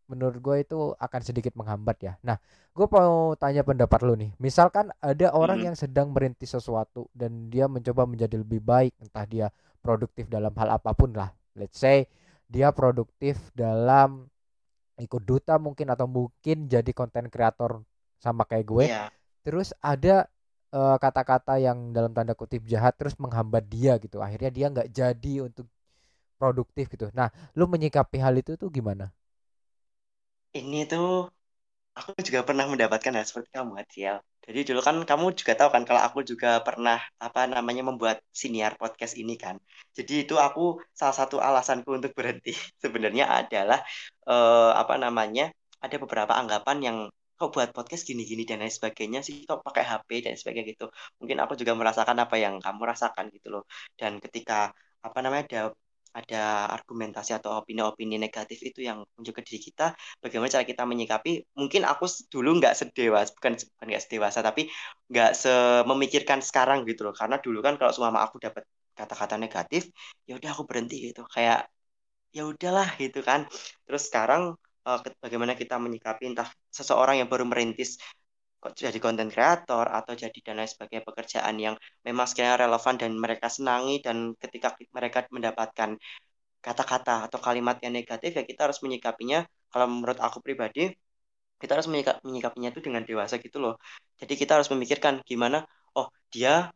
menurut 0.08 0.40
gue 0.40 0.56
itu 0.64 0.80
akan 0.96 1.20
sedikit 1.20 1.52
menghambat 1.54 1.96
ya. 2.00 2.12
Nah, 2.24 2.40
gue 2.72 2.86
mau 2.88 3.36
tanya 3.36 3.60
pendapat 3.60 4.00
lu 4.02 4.16
nih. 4.16 4.32
Misalkan 4.40 4.88
ada 5.04 5.36
orang 5.36 5.60
hmm. 5.60 5.66
yang 5.70 5.76
sedang 5.76 6.10
merintis 6.10 6.56
sesuatu 6.56 7.12
dan 7.12 7.52
dia 7.52 7.68
mencoba 7.68 8.08
menjadi 8.08 8.40
lebih 8.40 8.64
baik, 8.64 8.96
entah 9.04 9.28
dia 9.28 9.46
produktif 9.84 10.26
dalam 10.32 10.50
hal 10.56 10.80
apa 10.80 10.96
pun 10.96 11.12
lah. 11.12 11.30
Let's 11.52 11.76
say 11.76 12.08
dia 12.48 12.72
produktif 12.72 13.36
dalam 13.52 14.32
ikut 14.98 15.22
duta 15.22 15.60
mungkin 15.60 15.92
atau 15.92 16.08
mungkin 16.10 16.66
jadi 16.66 16.90
konten 16.96 17.28
kreator 17.28 17.84
sama 18.18 18.48
kayak 18.48 18.66
gue. 18.66 18.84
Yeah. 18.88 19.12
Terus 19.44 19.76
ada 19.78 20.26
eh, 20.72 20.96
kata-kata 20.98 21.60
uh, 21.60 21.62
yang 21.62 21.92
dalam 21.92 22.16
tanda 22.16 22.32
kutip 22.32 22.64
jahat 22.64 22.96
terus 22.96 23.14
menghambat 23.20 23.68
dia 23.68 24.00
gitu. 24.00 24.18
Akhirnya 24.24 24.50
dia 24.50 24.66
nggak 24.72 24.88
jadi 24.90 25.34
untuk 25.46 25.68
produktif 26.40 26.84
gitu. 26.94 27.06
Nah, 27.18 27.28
lu 27.58 27.64
menyikapi 27.74 28.16
hal 28.24 28.34
itu 28.42 28.52
tuh 28.62 28.68
gimana? 28.76 29.06
Ini 30.58 30.78
tuh 30.90 31.04
aku 31.98 32.10
juga 32.28 32.40
pernah 32.48 32.64
mendapatkan 32.72 33.12
hal 33.16 33.26
seperti 33.30 33.50
kamu, 33.56 33.72
Adriel. 33.82 34.18
Jadi 34.46 34.60
dulu 34.68 34.80
kan 34.88 34.96
kamu 35.10 35.26
juga 35.40 35.52
tahu 35.60 35.70
kan 35.74 35.82
kalau 35.88 36.02
aku 36.08 36.20
juga 36.30 36.48
pernah 36.66 36.98
apa 37.26 37.40
namanya 37.54 37.82
membuat 37.90 38.18
siniar 38.42 38.72
podcast 38.82 39.14
ini 39.22 39.34
kan. 39.44 39.56
Jadi 39.98 40.12
itu 40.24 40.34
aku 40.46 40.60
salah 41.00 41.16
satu 41.20 41.36
alasanku 41.48 41.90
untuk 41.98 42.12
berhenti 42.18 42.52
sebenarnya 42.84 43.24
adalah 43.40 43.78
eh, 44.30 44.70
apa 44.82 44.94
namanya 45.04 45.44
ada 45.84 45.96
beberapa 46.02 46.32
anggapan 46.40 46.78
yang 46.86 46.98
kok 47.38 47.50
buat 47.54 47.70
podcast 47.76 48.02
gini-gini 48.10 48.42
dan 48.48 48.58
lain 48.62 48.72
sebagainya 48.78 49.20
sih 49.26 49.46
kok 49.48 49.62
pakai 49.66 49.84
HP 49.90 50.10
dan 50.26 50.34
sebagainya 50.40 50.66
gitu. 50.74 50.86
Mungkin 51.22 51.38
aku 51.44 51.54
juga 51.60 51.72
merasakan 51.80 52.18
apa 52.24 52.36
yang 52.44 52.54
kamu 52.64 52.82
rasakan 52.92 53.26
gitu 53.36 53.48
loh. 53.54 53.62
Dan 54.00 54.18
ketika 54.24 54.74
apa 55.06 55.18
namanya 55.24 55.44
ada 55.48 55.62
ada 56.14 56.68
argumentasi 56.76 57.36
atau 57.38 57.50
opini-opini 57.60 58.16
negatif 58.16 58.58
itu 58.64 58.80
yang 58.88 59.04
muncul 59.16 59.34
ke 59.36 59.42
diri 59.46 59.60
kita, 59.60 59.94
bagaimana 60.22 60.48
cara 60.50 60.64
kita 60.64 60.82
menyikapi? 60.88 61.30
Mungkin 61.58 61.82
aku 61.84 62.04
dulu 62.32 62.58
nggak 62.58 62.74
sedewas, 62.78 63.28
bukan 63.36 63.52
bukan 63.58 63.86
nggak 63.90 64.02
sedewasa, 64.04 64.40
tapi 64.44 64.68
nggak 65.12 65.30
sememikirkan 65.36 66.40
sekarang 66.44 66.84
gitu 66.88 67.06
loh. 67.06 67.14
Karena 67.16 67.36
dulu 67.40 67.58
kan 67.66 67.74
kalau 67.80 67.92
semua 67.94 68.12
aku 68.24 68.36
dapat 68.40 68.64
kata-kata 68.98 69.36
negatif, 69.38 69.88
ya 70.28 70.36
udah 70.38 70.50
aku 70.54 70.64
berhenti 70.68 71.12
gitu. 71.12 71.22
Kayak 71.28 71.68
ya 72.36 72.42
udahlah 72.52 72.88
gitu 73.00 73.18
kan 73.24 73.48
terus 73.88 74.02
sekarang 74.08 74.52
uh, 74.86 74.98
bagaimana 75.24 75.52
kita 75.56 75.80
menyikapi 75.80 76.22
entah 76.30 76.48
seseorang 76.68 77.20
yang 77.20 77.28
baru 77.32 77.44
merintis 77.48 77.96
jadi 78.58 78.98
konten 78.98 79.30
kreator 79.30 79.86
atau 79.86 80.12
jadi 80.18 80.38
dan 80.42 80.58
lain 80.58 80.70
sebagainya 80.74 81.06
pekerjaan 81.06 81.54
yang 81.62 81.74
memang 82.02 82.26
sekiranya 82.26 82.66
relevan 82.66 82.94
dan 82.98 83.12
mereka 83.14 83.46
senangi 83.46 84.02
dan 84.02 84.34
ketika 84.42 84.74
mereka 84.90 85.18
mendapatkan 85.30 85.90
kata-kata 86.58 87.30
atau 87.30 87.38
kalimat 87.38 87.78
yang 87.84 87.94
negatif 87.94 88.30
ya 88.34 88.42
kita 88.42 88.60
harus 88.66 88.82
menyikapinya. 88.84 89.46
Kalau 89.70 89.86
menurut 89.86 90.18
aku 90.18 90.38
pribadi 90.42 90.90
kita 91.58 91.74
harus 91.74 91.88
menyikap, 91.90 92.22
menyikapinya 92.26 92.68
itu 92.74 92.80
dengan 92.86 93.02
dewasa 93.06 93.34
gitu 93.38 93.58
loh. 93.62 93.74
Jadi 94.20 94.34
kita 94.40 94.58
harus 94.58 94.68
memikirkan 94.74 95.22
gimana 95.26 95.62
oh 95.98 96.06
dia 96.34 96.70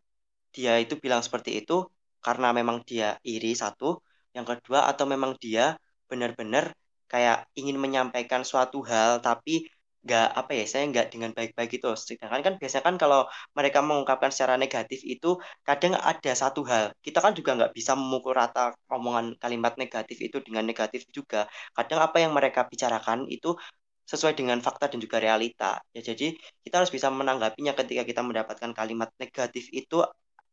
dia 0.55 0.73
itu 0.83 0.95
bilang 1.03 1.23
seperti 1.27 1.51
itu 1.63 1.87
karena 2.23 2.55
memang 2.55 2.87
dia 2.87 3.19
iri 3.27 3.53
satu. 3.59 3.99
Yang 4.37 4.47
kedua 4.59 4.87
atau 4.91 5.05
memang 5.11 5.35
dia 5.43 5.75
benar-benar 6.11 6.65
kayak 7.11 7.51
ingin 7.59 7.77
menyampaikan 7.77 8.43
suatu 8.47 8.81
hal 8.91 9.21
tapi 9.21 9.69
nggak 10.03 10.27
apa 10.41 10.51
ya 10.59 10.65
saya 10.67 10.83
nggak 10.91 11.07
dengan 11.15 11.31
baik-baik 11.37 11.71
itu 11.79 11.87
sedangkan 11.95 12.43
kan 12.47 12.55
biasanya 12.61 12.85
kan 12.89 12.97
kalau 13.03 13.21
mereka 13.55 13.79
mengungkapkan 13.87 14.31
secara 14.35 14.55
negatif 14.59 15.01
itu 15.07 15.39
kadang 15.63 15.95
ada 15.95 16.33
satu 16.43 16.61
hal. 16.71 16.85
Kita 17.07 17.19
kan 17.25 17.33
juga 17.39 17.51
nggak 17.59 17.73
bisa 17.79 17.93
memukul 17.95 18.35
rata 18.35 18.75
omongan 18.91 19.39
kalimat 19.43 19.73
negatif 19.79 20.19
itu 20.27 20.37
dengan 20.47 20.65
negatif 20.67 21.07
juga. 21.15 21.47
Kadang 21.77 22.01
apa 22.07 22.17
yang 22.19 22.33
mereka 22.35 22.67
bicarakan 22.67 23.31
itu 23.31 23.55
sesuai 24.11 24.35
dengan 24.35 24.59
fakta 24.59 24.91
dan 24.91 24.99
juga 24.99 25.23
realita. 25.23 25.79
Ya 25.95 26.03
jadi 26.03 26.35
kita 26.67 26.75
harus 26.83 26.91
bisa 26.91 27.07
menanggapinya 27.09 27.73
ketika 27.79 28.03
kita 28.03 28.21
mendapatkan 28.27 28.71
kalimat 28.75 29.09
negatif 29.23 29.71
itu 29.71 30.03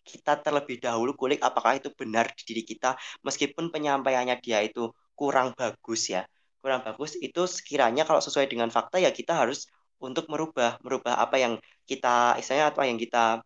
kita 0.06 0.42
terlebih 0.42 0.78
dahulu 0.82 1.12
kulik 1.14 1.42
apakah 1.44 1.78
itu 1.78 1.90
benar 1.94 2.26
di 2.34 2.42
diri 2.50 2.64
kita 2.66 2.98
meskipun 3.22 3.70
penyampaiannya 3.74 4.42
dia 4.42 4.60
itu 4.66 4.90
kurang 5.14 5.54
bagus 5.54 6.10
ya 6.10 6.26
kurang 6.62 6.82
bagus 6.88 7.12
itu 7.28 7.42
sekiranya 7.48 8.04
kalau 8.08 8.22
sesuai 8.24 8.48
dengan 8.52 8.70
fakta 8.76 8.98
ya 9.06 9.12
kita 9.20 9.34
harus 9.42 9.68
untuk 10.00 10.26
merubah 10.32 10.80
merubah 10.86 11.20
apa 11.24 11.36
yang 11.44 11.54
kita 11.90 12.40
istilahnya 12.40 12.72
apa 12.72 12.82
yang 12.88 12.98
kita 13.00 13.44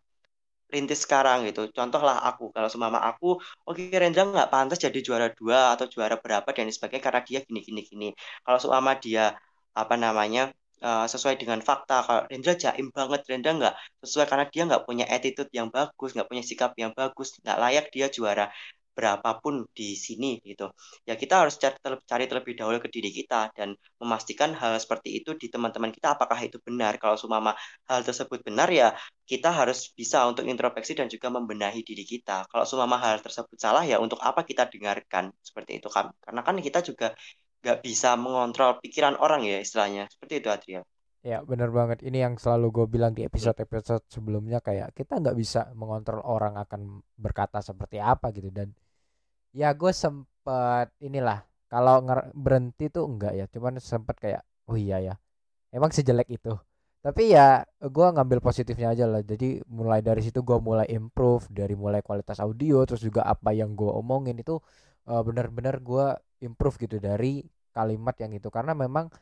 rintis 0.74 1.00
sekarang 1.06 1.46
gitu. 1.48 1.70
Contohlah 1.70 2.16
aku, 2.28 2.50
kalau 2.54 2.66
semama 2.74 2.98
aku, 2.98 3.38
oke 3.68 3.78
okay, 3.78 3.94
Rendra 4.02 4.22
nggak 4.26 4.50
pantas 4.50 4.78
jadi 4.82 4.98
juara 5.06 5.28
dua 5.38 5.78
atau 5.78 5.86
juara 5.86 6.16
berapa 6.18 6.48
dan 6.56 6.66
sebagainya 6.74 7.04
karena 7.06 7.20
dia 7.28 7.38
gini 7.46 7.60
gini 7.62 7.80
gini. 7.90 8.08
Kalau 8.44 8.58
semama 8.58 8.90
dia 8.98 9.38
apa 9.74 9.94
namanya 9.94 10.50
uh, 10.82 11.06
sesuai 11.06 11.34
dengan 11.38 11.60
fakta, 11.62 12.02
kalau 12.06 12.22
Rendra 12.30 12.54
jaim 12.58 12.86
banget, 12.90 13.20
Rendra 13.30 13.50
nggak 13.58 13.74
sesuai 14.02 14.26
karena 14.30 14.44
dia 14.50 14.62
nggak 14.68 14.82
punya 14.88 15.04
attitude 15.06 15.50
yang 15.54 15.68
bagus, 15.70 16.10
nggak 16.14 16.28
punya 16.30 16.42
sikap 16.42 16.72
yang 16.82 16.92
bagus, 16.98 17.28
nggak 17.42 17.58
layak 17.62 17.86
dia 17.94 18.06
juara 18.10 18.50
berapapun 18.94 19.66
di 19.74 19.98
sini 19.98 20.38
gitu. 20.46 20.70
Ya 21.04 21.18
kita 21.18 21.42
harus 21.44 21.58
cari, 21.58 21.76
cari 21.82 22.24
terlebih 22.30 22.54
dahulu 22.54 22.78
ke 22.78 22.88
diri 22.88 23.10
kita 23.10 23.50
dan 23.52 23.74
memastikan 24.00 24.54
hal 24.54 24.78
seperti 24.78 25.20
itu 25.20 25.34
di 25.34 25.50
teman-teman 25.50 25.90
kita 25.90 26.14
apakah 26.14 26.38
itu 26.40 26.62
benar. 26.62 26.96
Kalau 27.02 27.18
sumama 27.18 27.52
hal 27.90 28.00
tersebut 28.06 28.40
benar 28.46 28.70
ya 28.70 28.94
kita 29.26 29.50
harus 29.50 29.90
bisa 29.92 30.24
untuk 30.30 30.46
introspeksi 30.46 30.94
dan 30.94 31.10
juga 31.10 31.28
membenahi 31.34 31.82
diri 31.82 32.06
kita. 32.06 32.46
Kalau 32.46 32.64
sumama 32.64 32.96
hal 33.02 33.18
tersebut 33.20 33.58
salah 33.58 33.82
ya 33.82 33.98
untuk 33.98 34.22
apa 34.22 34.46
kita 34.46 34.70
dengarkan 34.70 35.34
seperti 35.42 35.82
itu 35.82 35.90
kan? 35.90 36.14
Karena 36.22 36.40
kan 36.46 36.56
kita 36.62 36.80
juga 36.86 37.12
nggak 37.64 37.80
bisa 37.80 38.14
mengontrol 38.20 38.78
pikiran 38.84 39.16
orang 39.18 39.42
ya 39.42 39.58
istilahnya. 39.58 40.06
Seperti 40.12 40.44
itu 40.44 40.48
Adrian. 40.52 40.84
Ya 41.24 41.40
bener 41.40 41.72
banget 41.72 42.04
ini 42.04 42.20
yang 42.20 42.36
selalu 42.36 42.68
gue 42.68 42.86
bilang 43.00 43.16
di 43.16 43.24
episode-episode 43.24 44.04
sebelumnya 44.12 44.60
kayak 44.60 44.92
kita 44.92 45.24
nggak 45.24 45.32
bisa 45.40 45.72
mengontrol 45.72 46.20
orang 46.20 46.60
akan 46.60 47.00
berkata 47.16 47.64
seperti 47.64 47.96
apa 47.96 48.28
gitu 48.36 48.52
dan 48.52 48.76
ya 49.54 49.70
gue 49.72 49.92
sempet 49.94 50.90
inilah 50.98 51.46
kalau 51.70 52.02
berhenti 52.34 52.90
tuh 52.90 53.06
enggak 53.06 53.32
ya 53.38 53.46
cuman 53.50 53.78
sempet 53.78 54.16
kayak 54.18 54.42
oh 54.68 54.76
iya 54.78 54.98
ya 55.00 55.14
emang 55.74 55.90
sejelek 55.94 56.28
itu. 56.30 56.54
Tapi 57.04 57.36
ya 57.36 57.60
gue 57.84 58.06
ngambil 58.16 58.40
positifnya 58.40 58.96
aja 58.96 59.04
lah 59.04 59.20
jadi 59.20 59.60
mulai 59.68 60.00
dari 60.00 60.24
situ 60.24 60.40
gue 60.40 60.56
mulai 60.56 60.88
improve 60.88 61.44
dari 61.52 61.76
mulai 61.76 62.00
kualitas 62.00 62.40
audio 62.40 62.80
terus 62.88 63.04
juga 63.04 63.28
apa 63.28 63.52
yang 63.52 63.76
gue 63.76 63.90
omongin 63.92 64.40
itu 64.40 64.56
uh, 65.10 65.20
benar-benar 65.20 65.84
gue 65.84 66.06
improve 66.40 66.76
gitu 66.80 66.96
dari 67.02 67.44
kalimat 67.76 68.16
yang 68.22 68.32
itu. 68.32 68.48
Karena 68.48 68.72
memang 68.72 69.12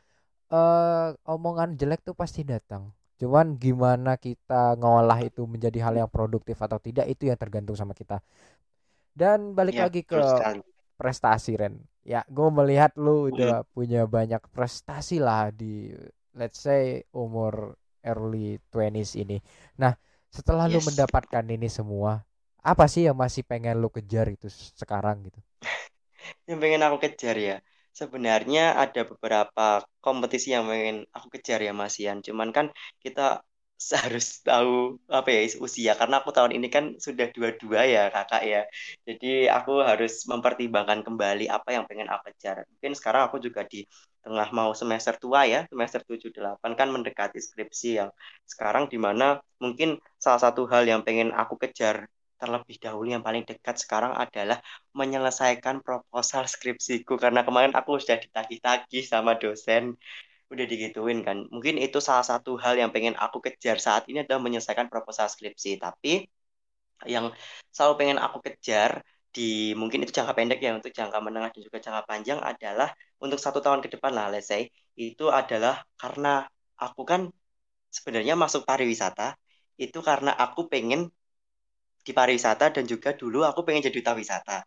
uh, 0.53 1.11
omongan 1.27 1.75
jelek 1.75 2.07
tuh 2.07 2.15
pasti 2.15 2.47
datang. 2.47 2.93
Cuman 3.19 3.59
gimana 3.59 4.15
kita 4.15 4.79
ngolah 4.79 5.19
itu 5.23 5.43
menjadi 5.47 5.79
hal 5.83 5.95
yang 5.99 6.09
produktif 6.11 6.55
atau 6.63 6.79
tidak 6.79 7.07
itu 7.11 7.27
yang 7.29 7.39
tergantung 7.39 7.75
sama 7.75 7.91
kita 7.95 8.23
dan 9.13 9.53
balik 9.53 9.77
ya, 9.77 9.87
lagi 9.87 10.01
ke 10.01 10.17
prestasi 10.97 11.57
Ren. 11.57 11.77
Ya, 12.03 12.25
gue 12.27 12.49
melihat 12.51 12.93
lu 12.99 13.31
udah 13.31 13.63
hmm. 13.63 13.69
punya 13.71 14.03
banyak 14.03 14.43
prestasi 14.51 15.23
lah 15.23 15.53
di 15.55 15.93
let's 16.35 16.59
say 16.59 17.05
umur 17.15 17.77
early 18.03 18.59
20s 18.73 19.15
ini. 19.15 19.39
Nah, 19.79 19.95
setelah 20.27 20.67
yes. 20.67 20.73
lu 20.75 20.79
mendapatkan 20.91 21.45
ini 21.47 21.71
semua, 21.71 22.19
apa 22.59 22.85
sih 22.91 23.07
yang 23.07 23.15
masih 23.15 23.47
pengen 23.47 23.79
lu 23.79 23.87
kejar 23.87 24.27
itu 24.33 24.51
sekarang 24.51 25.23
gitu? 25.29 25.39
yang 26.49 26.59
pengen 26.59 26.83
aku 26.83 26.97
kejar 27.07 27.37
ya. 27.39 27.57
Sebenarnya 27.93 28.73
ada 28.73 29.05
beberapa 29.05 29.85
kompetisi 30.01 30.51
yang 30.51 30.65
pengen 30.65 31.05
aku 31.13 31.37
kejar 31.39 31.61
ya 31.61 31.71
Mas 31.71 32.01
Ian. 32.01 32.25
Cuman 32.25 32.49
kan 32.49 32.73
kita 32.99 33.45
harus 33.91 34.39
tahu 34.39 35.01
apa 35.11 35.29
ya 35.33 35.39
usia. 35.59 35.91
Karena 35.99 36.23
aku 36.23 36.29
tahun 36.31 36.55
ini 36.55 36.67
kan 36.71 36.95
sudah 36.95 37.27
dua-dua 37.35 37.81
ya 37.83 38.01
kakak 38.13 38.43
ya. 38.47 38.61
Jadi 39.07 39.51
aku 39.51 39.83
harus 39.83 40.23
mempertimbangkan 40.31 41.03
kembali 41.03 41.51
apa 41.51 41.69
yang 41.75 41.83
pengen 41.89 42.07
aku 42.07 42.31
kejar. 42.31 42.63
Mungkin 42.77 42.91
sekarang 42.95 43.27
aku 43.27 43.37
juga 43.43 43.67
di 43.67 43.83
tengah 44.23 44.47
mau 44.55 44.71
semester 44.71 45.19
tua 45.19 45.43
ya 45.43 45.67
semester 45.67 45.99
7 45.99 46.31
8 46.31 46.79
kan 46.79 46.87
mendekati 46.87 47.43
skripsi 47.43 47.89
yang 47.99 48.09
sekarang 48.47 48.87
di 48.87 48.95
mana 48.95 49.43
mungkin 49.59 49.99
salah 50.15 50.39
satu 50.39 50.63
hal 50.71 50.87
yang 50.87 51.03
pengen 51.03 51.35
aku 51.35 51.59
kejar 51.59 52.07
terlebih 52.43 52.75
dahulu 52.75 53.07
yang 53.07 53.23
paling 53.23 53.47
dekat 53.47 53.79
sekarang 53.79 54.11
adalah 54.19 54.59
menyelesaikan 54.91 55.79
proposal 55.79 56.43
skripsiku. 56.43 57.15
Karena 57.15 57.47
kemarin 57.47 57.71
aku 57.71 57.95
sudah 58.03 58.19
ditagih-tagih 58.19 59.03
sama 59.07 59.39
dosen 59.39 59.95
udah 60.51 60.65
digituin 60.71 61.19
kan. 61.27 61.37
Mungkin 61.53 61.75
itu 61.85 61.97
salah 62.07 62.25
satu 62.31 62.55
hal 62.63 62.73
yang 62.81 62.91
pengen 62.95 63.15
aku 63.19 63.37
kejar 63.45 63.77
saat 63.79 64.03
ini 64.09 64.23
adalah 64.23 64.41
menyelesaikan 64.45 64.87
proposal 64.91 65.27
skripsi. 65.31 65.79
Tapi 65.81 66.25
yang 67.13 67.25
selalu 67.75 67.93
pengen 67.99 68.17
aku 68.25 68.37
kejar 68.45 69.03
di 69.33 69.73
mungkin 69.73 70.05
itu 70.05 70.13
jangka 70.13 70.33
pendek 70.37 70.59
ya 70.61 70.71
untuk 70.77 70.93
jangka 70.93 71.17
menengah 71.25 71.49
dan 71.49 71.61
juga 71.65 71.77
jangka 71.81 72.03
panjang 72.05 72.39
adalah 72.51 72.89
untuk 73.17 73.41
satu 73.41 73.59
tahun 73.65 73.81
ke 73.81 73.89
depan 73.97 74.13
lah 74.13 74.29
let's 74.29 74.45
say 74.51 74.69
itu 74.93 75.25
adalah 75.33 75.81
karena 75.97 76.45
aku 76.77 77.01
kan 77.01 77.21
sebenarnya 77.89 78.37
masuk 78.37 78.61
pariwisata 78.69 79.33
itu 79.81 79.99
karena 80.05 80.37
aku 80.37 80.69
pengen 80.69 81.09
di 82.03 82.11
pariwisata 82.11 82.69
dan 82.75 82.85
juga 82.85 83.15
dulu 83.15 83.41
aku 83.47 83.65
pengen 83.65 83.89
jadi 83.89 83.95
duta 84.03 84.13
wisata 84.13 84.57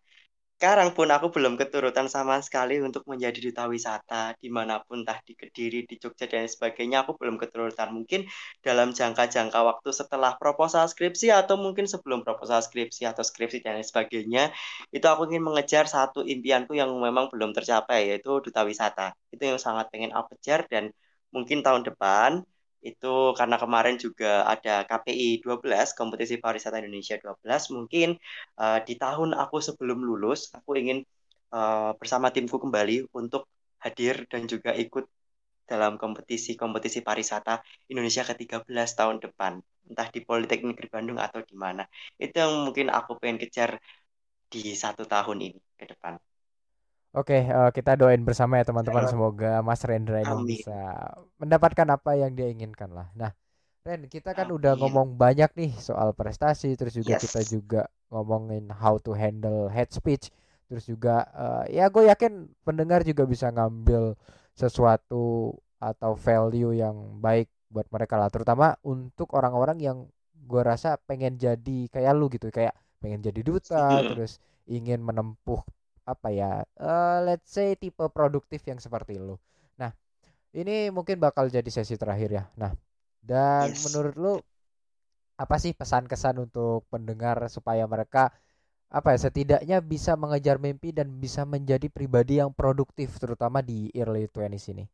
sekarang 0.57 0.89
pun 0.97 1.05
aku 1.13 1.29
belum 1.29 1.53
keturutan 1.53 2.09
sama 2.09 2.41
sekali 2.41 2.81
untuk 2.81 3.05
menjadi 3.05 3.37
duta 3.45 3.69
wisata 3.69 4.33
di 4.41 4.49
mana 4.49 4.81
pun, 4.81 5.05
entah 5.05 5.21
di 5.21 5.37
Kediri, 5.37 5.85
di 5.85 6.01
Jogja, 6.01 6.25
dan 6.25 6.49
sebagainya, 6.49 7.05
aku 7.05 7.13
belum 7.13 7.37
keturutan. 7.37 7.93
Mungkin 7.93 8.25
dalam 8.65 8.89
jangka-jangka 8.89 9.53
waktu 9.53 9.89
setelah 9.93 10.33
proposal 10.41 10.89
skripsi 10.89 11.29
atau 11.29 11.61
mungkin 11.61 11.85
sebelum 11.85 12.25
proposal 12.25 12.65
skripsi 12.65 13.05
atau 13.05 13.21
skripsi 13.21 13.61
dan 13.61 13.85
sebagainya, 13.85 14.49
itu 14.89 15.05
aku 15.05 15.29
ingin 15.29 15.45
mengejar 15.45 15.85
satu 15.85 16.25
impianku 16.25 16.73
yang 16.73 16.89
memang 16.89 17.29
belum 17.29 17.53
tercapai, 17.53 18.09
yaitu 18.09 18.41
duta 18.41 18.65
wisata. 18.65 19.13
Itu 19.29 19.45
yang 19.45 19.61
sangat 19.61 19.93
pengen 19.93 20.09
aku 20.09 20.33
kejar 20.41 20.65
dan 20.65 20.89
mungkin 21.29 21.61
tahun 21.61 21.85
depan 21.85 22.41
itu 22.89 23.13
karena 23.39 23.55
kemarin 23.63 23.95
juga 23.99 24.47
ada 24.47 24.87
KPI 24.87 25.43
12 25.43 25.91
kompetisi 25.99 26.35
pariwisata 26.43 26.79
Indonesia 26.79 27.15
12 27.19 27.75
mungkin 27.75 28.09
uh, 28.61 28.79
di 28.87 28.93
tahun 29.03 29.35
aku 29.35 29.57
sebelum 29.67 29.99
lulus 30.07 30.39
aku 30.55 30.79
ingin 30.81 31.03
uh, 31.51 31.91
bersama 31.99 32.31
timku 32.35 32.57
kembali 32.63 33.11
untuk 33.19 33.43
hadir 33.83 34.25
dan 34.31 34.47
juga 34.47 34.71
ikut 34.73 35.05
dalam 35.67 35.99
kompetisi-kompetisi 35.99 37.03
pariwisata 37.03 37.59
Indonesia 37.91 38.23
ke-13 38.23 38.71
tahun 38.95 39.17
depan 39.19 39.59
entah 39.87 40.07
di 40.11 40.19
Politeknik 40.23 40.75
Negeri 40.75 40.87
Bandung 40.91 41.19
atau 41.19 41.39
di 41.43 41.55
mana. 41.55 41.83
Itu 42.19 42.35
yang 42.43 42.53
mungkin 42.67 42.87
aku 42.91 43.19
pengen 43.19 43.39
kejar 43.43 43.79
di 44.47 44.75
satu 44.75 45.03
tahun 45.03 45.37
ini 45.43 45.59
ke 45.75 45.85
depan 45.91 46.15
Oke, 47.15 47.47
uh, 47.47 47.71
kita 47.71 47.95
doain 47.95 48.21
bersama 48.21 48.59
ya 48.59 48.67
teman-teman. 48.67 49.07
Semoga 49.07 49.63
Mas 49.63 49.81
Rendra 49.87 50.21
ini 50.21 50.27
Amin. 50.27 50.47
bisa 50.47 50.77
mendapatkan 51.39 51.87
apa 51.87 52.19
yang 52.19 52.35
dia 52.35 52.51
inginkan 52.51 52.91
lah. 52.91 53.07
Nah, 53.15 53.31
Ren, 53.87 54.05
kita 54.11 54.35
kan 54.35 54.51
Amin. 54.51 54.59
udah 54.59 54.75
ngomong 54.75 55.15
banyak 55.15 55.47
nih 55.55 55.71
soal 55.79 56.11
prestasi, 56.11 56.75
terus 56.75 56.93
juga 56.99 57.15
yes. 57.15 57.23
kita 57.23 57.41
juga 57.47 57.81
ngomongin 58.11 58.67
how 58.67 58.99
to 58.99 59.15
handle 59.15 59.71
head 59.71 59.87
speech, 59.91 60.27
terus 60.67 60.83
juga 60.83 61.23
uh, 61.31 61.63
ya 61.71 61.87
gue 61.87 62.11
yakin 62.11 62.51
pendengar 62.67 63.07
juga 63.07 63.23
bisa 63.23 63.47
ngambil 63.51 64.19
sesuatu 64.51 65.55
atau 65.79 66.11
value 66.19 66.75
yang 66.75 67.19
baik 67.23 67.47
buat 67.71 67.87
mereka 67.91 68.19
lah, 68.19 68.27
terutama 68.27 68.75
untuk 68.83 69.31
orang-orang 69.35 69.79
yang 69.79 69.97
gue 70.35 70.61
rasa 70.63 70.99
pengen 71.07 71.39
jadi 71.39 71.87
kayak 71.87 72.11
lu 72.15 72.27
gitu, 72.27 72.51
kayak 72.51 72.75
pengen 72.99 73.23
jadi 73.23 73.39
duta, 73.43 74.03
terus 74.03 74.39
ingin 74.67 74.99
menempuh 74.99 75.63
apa 76.07 76.31
ya 76.31 76.63
uh, 76.79 77.19
let's 77.27 77.51
say 77.51 77.75
tipe 77.75 77.99
produktif 78.15 78.63
yang 78.63 78.79
seperti 78.79 79.19
lu. 79.19 79.35
Nah 79.75 79.91
ini 80.55 80.87
mungkin 80.87 81.19
bakal 81.19 81.51
jadi 81.51 81.67
sesi 81.67 81.99
terakhir 81.99 82.29
ya. 82.31 82.43
Nah 82.55 82.71
dan 83.19 83.75
yes. 83.75 83.83
menurut 83.83 84.15
lu 84.15 84.33
apa 85.37 85.55
sih 85.59 85.75
pesan 85.75 86.07
kesan 86.07 86.39
untuk 86.41 86.87
pendengar 86.89 87.37
supaya 87.51 87.83
mereka 87.85 88.31
apa 88.87 89.13
ya 89.13 89.19
setidaknya 89.27 89.77
bisa 89.83 90.15
mengejar 90.15 90.57
mimpi 90.63 90.95
dan 90.95 91.11
bisa 91.19 91.43
menjadi 91.43 91.91
pribadi 91.91 92.39
yang 92.39 92.55
produktif 92.55 93.19
terutama 93.19 93.59
di 93.59 93.91
early 93.91 94.31
20 94.31 94.73
ini 94.73 94.87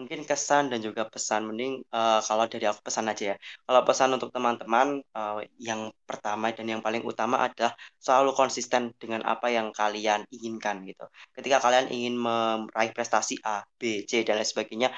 mungkin 0.00 0.24
kesan 0.24 0.72
dan 0.72 0.80
juga 0.80 1.04
pesan 1.04 1.44
mending 1.52 1.84
uh, 1.92 2.24
kalau 2.24 2.48
dari 2.48 2.64
aku 2.64 2.80
pesan 2.80 3.12
aja 3.12 3.24
ya. 3.32 3.36
Kalau 3.68 3.80
pesan 3.84 4.08
untuk 4.16 4.32
teman-teman 4.32 5.04
uh, 5.12 5.44
yang 5.60 5.92
pertama 6.08 6.48
dan 6.56 6.66
yang 6.72 6.80
paling 6.80 7.04
utama 7.04 7.36
adalah 7.44 7.76
selalu 8.00 8.32
konsisten 8.32 8.96
dengan 8.96 9.20
apa 9.28 9.52
yang 9.52 9.68
kalian 9.76 10.24
inginkan 10.32 10.80
gitu. 10.88 11.04
Ketika 11.36 11.60
kalian 11.60 11.92
ingin 11.92 12.16
meraih 12.16 12.96
prestasi 12.96 13.36
A 13.44 13.60
B 13.76 14.08
C 14.08 14.24
dan 14.24 14.40
lain 14.40 14.48
sebagainya 14.48 14.88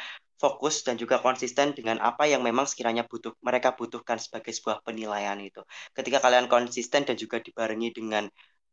fokus 0.42 0.82
dan 0.82 0.98
juga 0.98 1.22
konsisten 1.22 1.70
dengan 1.70 2.03
apa 2.03 2.26
yang 2.26 2.42
memang 2.42 2.66
sekiranya 2.66 3.07
butuh 3.07 3.30
mereka 3.46 3.78
butuhkan 3.78 4.18
sebagai 4.18 4.50
sebuah 4.50 4.82
penilaian 4.82 5.38
itu 5.38 5.62
ketika 5.94 6.18
kalian 6.18 6.50
konsisten 6.50 7.07
dan 7.07 7.14
juga 7.14 7.38
dibarengi 7.38 7.94
dengan 7.94 8.26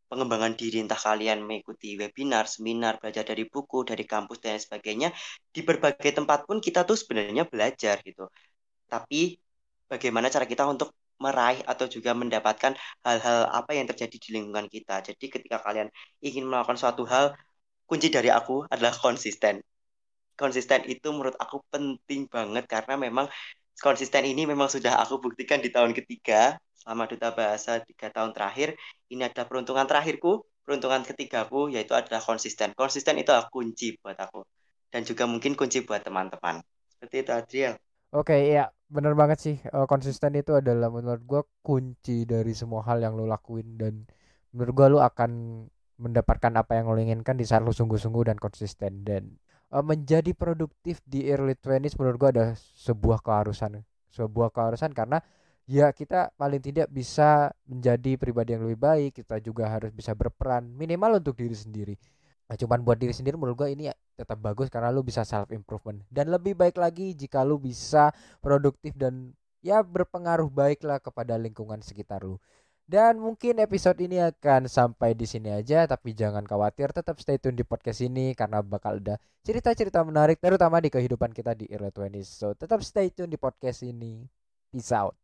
pengembangan 0.09 0.53
diri 0.59 0.77
entah 0.83 0.97
kalian 0.97 1.45
mengikuti 1.47 1.95
webinar, 2.01 2.45
seminar, 2.49 2.97
belajar 3.01 3.23
dari 3.23 3.43
buku, 3.45 3.77
dari 3.85 4.03
kampus 4.03 4.37
dan 4.43 4.57
sebagainya 4.57 5.09
di 5.53 5.61
berbagai 5.67 6.11
tempat 6.17 6.39
pun 6.47 6.57
kita 6.65 6.79
tuh 6.89 6.97
sebenarnya 6.97 7.43
belajar 7.45 7.95
gitu. 8.01 8.25
Tapi 8.89 9.37
bagaimana 9.91 10.27
cara 10.33 10.45
kita 10.49 10.63
untuk 10.65 10.89
meraih 11.19 11.61
atau 11.67 11.85
juga 11.85 12.11
mendapatkan 12.15 12.73
hal-hal 13.05 13.39
apa 13.51 13.71
yang 13.77 13.85
terjadi 13.91 14.15
di 14.23 14.29
lingkungan 14.39 14.67
kita. 14.71 15.03
Jadi 15.03 15.25
ketika 15.29 15.57
kalian 15.59 15.91
ingin 16.23 16.47
melakukan 16.47 16.79
suatu 16.79 17.03
hal, 17.05 17.35
kunci 17.85 18.07
dari 18.09 18.31
aku 18.31 18.65
adalah 18.71 18.95
konsisten. 18.95 19.59
Konsisten 20.39 20.87
itu 20.87 21.11
menurut 21.11 21.35
aku 21.35 21.59
penting 21.67 22.25
banget 22.31 22.63
karena 22.71 22.95
memang 22.95 23.27
konsisten 23.83 24.23
ini 24.23 24.47
memang 24.47 24.71
sudah 24.71 25.03
aku 25.03 25.19
buktikan 25.19 25.59
di 25.59 25.69
tahun 25.75 25.91
ketiga 25.91 26.55
selama 26.89 27.05
duta 27.05 27.29
bahasa 27.37 27.77
tiga 27.85 28.09
tahun 28.09 28.33
terakhir 28.33 28.73
ini 29.13 29.21
adalah 29.21 29.45
peruntungan 29.45 29.85
terakhirku 29.85 30.41
peruntungan 30.65 31.05
ketigaku 31.05 31.69
yaitu 31.69 31.93
adalah 31.93 32.17
konsisten. 32.17 32.73
Konsisten 32.73 33.21
itu 33.21 33.29
kunci 33.53 33.93
buat 34.01 34.17
aku 34.17 34.41
dan 34.89 35.05
juga 35.05 35.29
mungkin 35.29 35.53
kunci 35.53 35.85
buat 35.85 36.01
teman-teman. 36.01 36.65
Seperti 36.89 37.15
itu 37.21 37.29
Adriel 37.29 37.77
oke 38.09 38.33
iya 38.33 38.73
bener 38.89 39.13
banget 39.13 39.37
sih. 39.37 39.55
Eh, 39.61 39.85
konsisten 39.85 40.33
itu 40.33 40.57
adalah 40.57 40.89
menurut 40.89 41.21
gue 41.29 41.41
kunci 41.61 42.25
dari 42.25 42.57
semua 42.57 42.81
hal 42.81 43.05
yang 43.05 43.13
lo 43.13 43.29
lakuin 43.29 43.77
dan 43.77 44.09
menurut 44.57 44.73
gue 44.73 44.87
lo 44.97 44.99
akan 45.05 45.61
mendapatkan 46.01 46.57
apa 46.57 46.73
yang 46.73 46.89
lo 46.89 46.97
inginkan 46.97 47.37
di 47.37 47.45
saat 47.45 47.61
lo 47.61 47.69
sungguh-sungguh 47.69 48.33
dan 48.33 48.41
konsisten. 48.41 49.05
Dan 49.05 49.37
uh, 49.69 49.85
menjadi 49.85 50.33
produktif 50.33 51.05
di 51.05 51.29
early 51.29 51.53
20s 51.53 52.01
menurut 52.01 52.17
gue 52.17 52.29
ada 52.33 52.45
sebuah 52.57 53.21
keharusan. 53.21 53.85
Sebuah 54.09 54.49
keharusan 54.49 54.89
karena 54.97 55.21
ya 55.69 55.93
kita 55.93 56.33
paling 56.33 56.57
tidak 56.57 56.89
bisa 56.89 57.53
menjadi 57.69 58.17
pribadi 58.17 58.57
yang 58.57 58.65
lebih 58.65 58.81
baik 58.81 59.21
kita 59.21 59.37
juga 59.37 59.69
harus 59.69 59.93
bisa 59.93 60.17
berperan 60.17 60.65
minimal 60.65 61.21
untuk 61.21 61.37
diri 61.37 61.53
sendiri. 61.53 61.95
Nah, 62.49 62.57
cuman 62.57 62.81
buat 62.81 62.97
diri 62.97 63.13
sendiri 63.13 63.37
menurut 63.37 63.61
gue 63.61 63.69
ini 63.77 63.93
ya 63.93 63.95
tetap 64.17 64.41
bagus 64.41 64.73
karena 64.73 64.89
lu 64.89 65.05
bisa 65.05 65.21
self 65.21 65.53
improvement 65.53 66.01
dan 66.09 66.33
lebih 66.33 66.57
baik 66.57 66.81
lagi 66.81 67.13
jika 67.13 67.45
lu 67.45 67.61
bisa 67.61 68.09
produktif 68.41 68.97
dan 68.97 69.37
ya 69.61 69.85
berpengaruh 69.85 70.49
baiklah 70.49 70.97
kepada 70.97 71.37
lingkungan 71.37 71.85
sekitar 71.85 72.25
lu. 72.25 72.41
Dan 72.89 73.21
mungkin 73.21 73.61
episode 73.61 74.01
ini 74.01 74.17
akan 74.17 74.65
sampai 74.65 75.13
di 75.13 75.29
sini 75.29 75.53
aja 75.53 75.85
tapi 75.85 76.17
jangan 76.17 76.41
khawatir 76.49 76.89
tetap 76.89 77.21
stay 77.21 77.37
tune 77.37 77.53
di 77.53 77.61
podcast 77.61 78.01
ini 78.01 78.33
karena 78.33 78.65
bakal 78.65 78.97
ada 78.97 79.21
cerita-cerita 79.45 80.01
menarik 80.01 80.41
terutama 80.41 80.81
di 80.81 80.89
kehidupan 80.89 81.29
kita 81.29 81.53
di 81.53 81.69
early 81.69 81.93
20s 81.93 82.25
so 82.25 82.57
tetap 82.57 82.81
stay 82.81 83.13
tune 83.13 83.29
di 83.29 83.37
podcast 83.37 83.85
ini. 83.85 84.25
Peace 84.73 84.89
out 84.89 85.19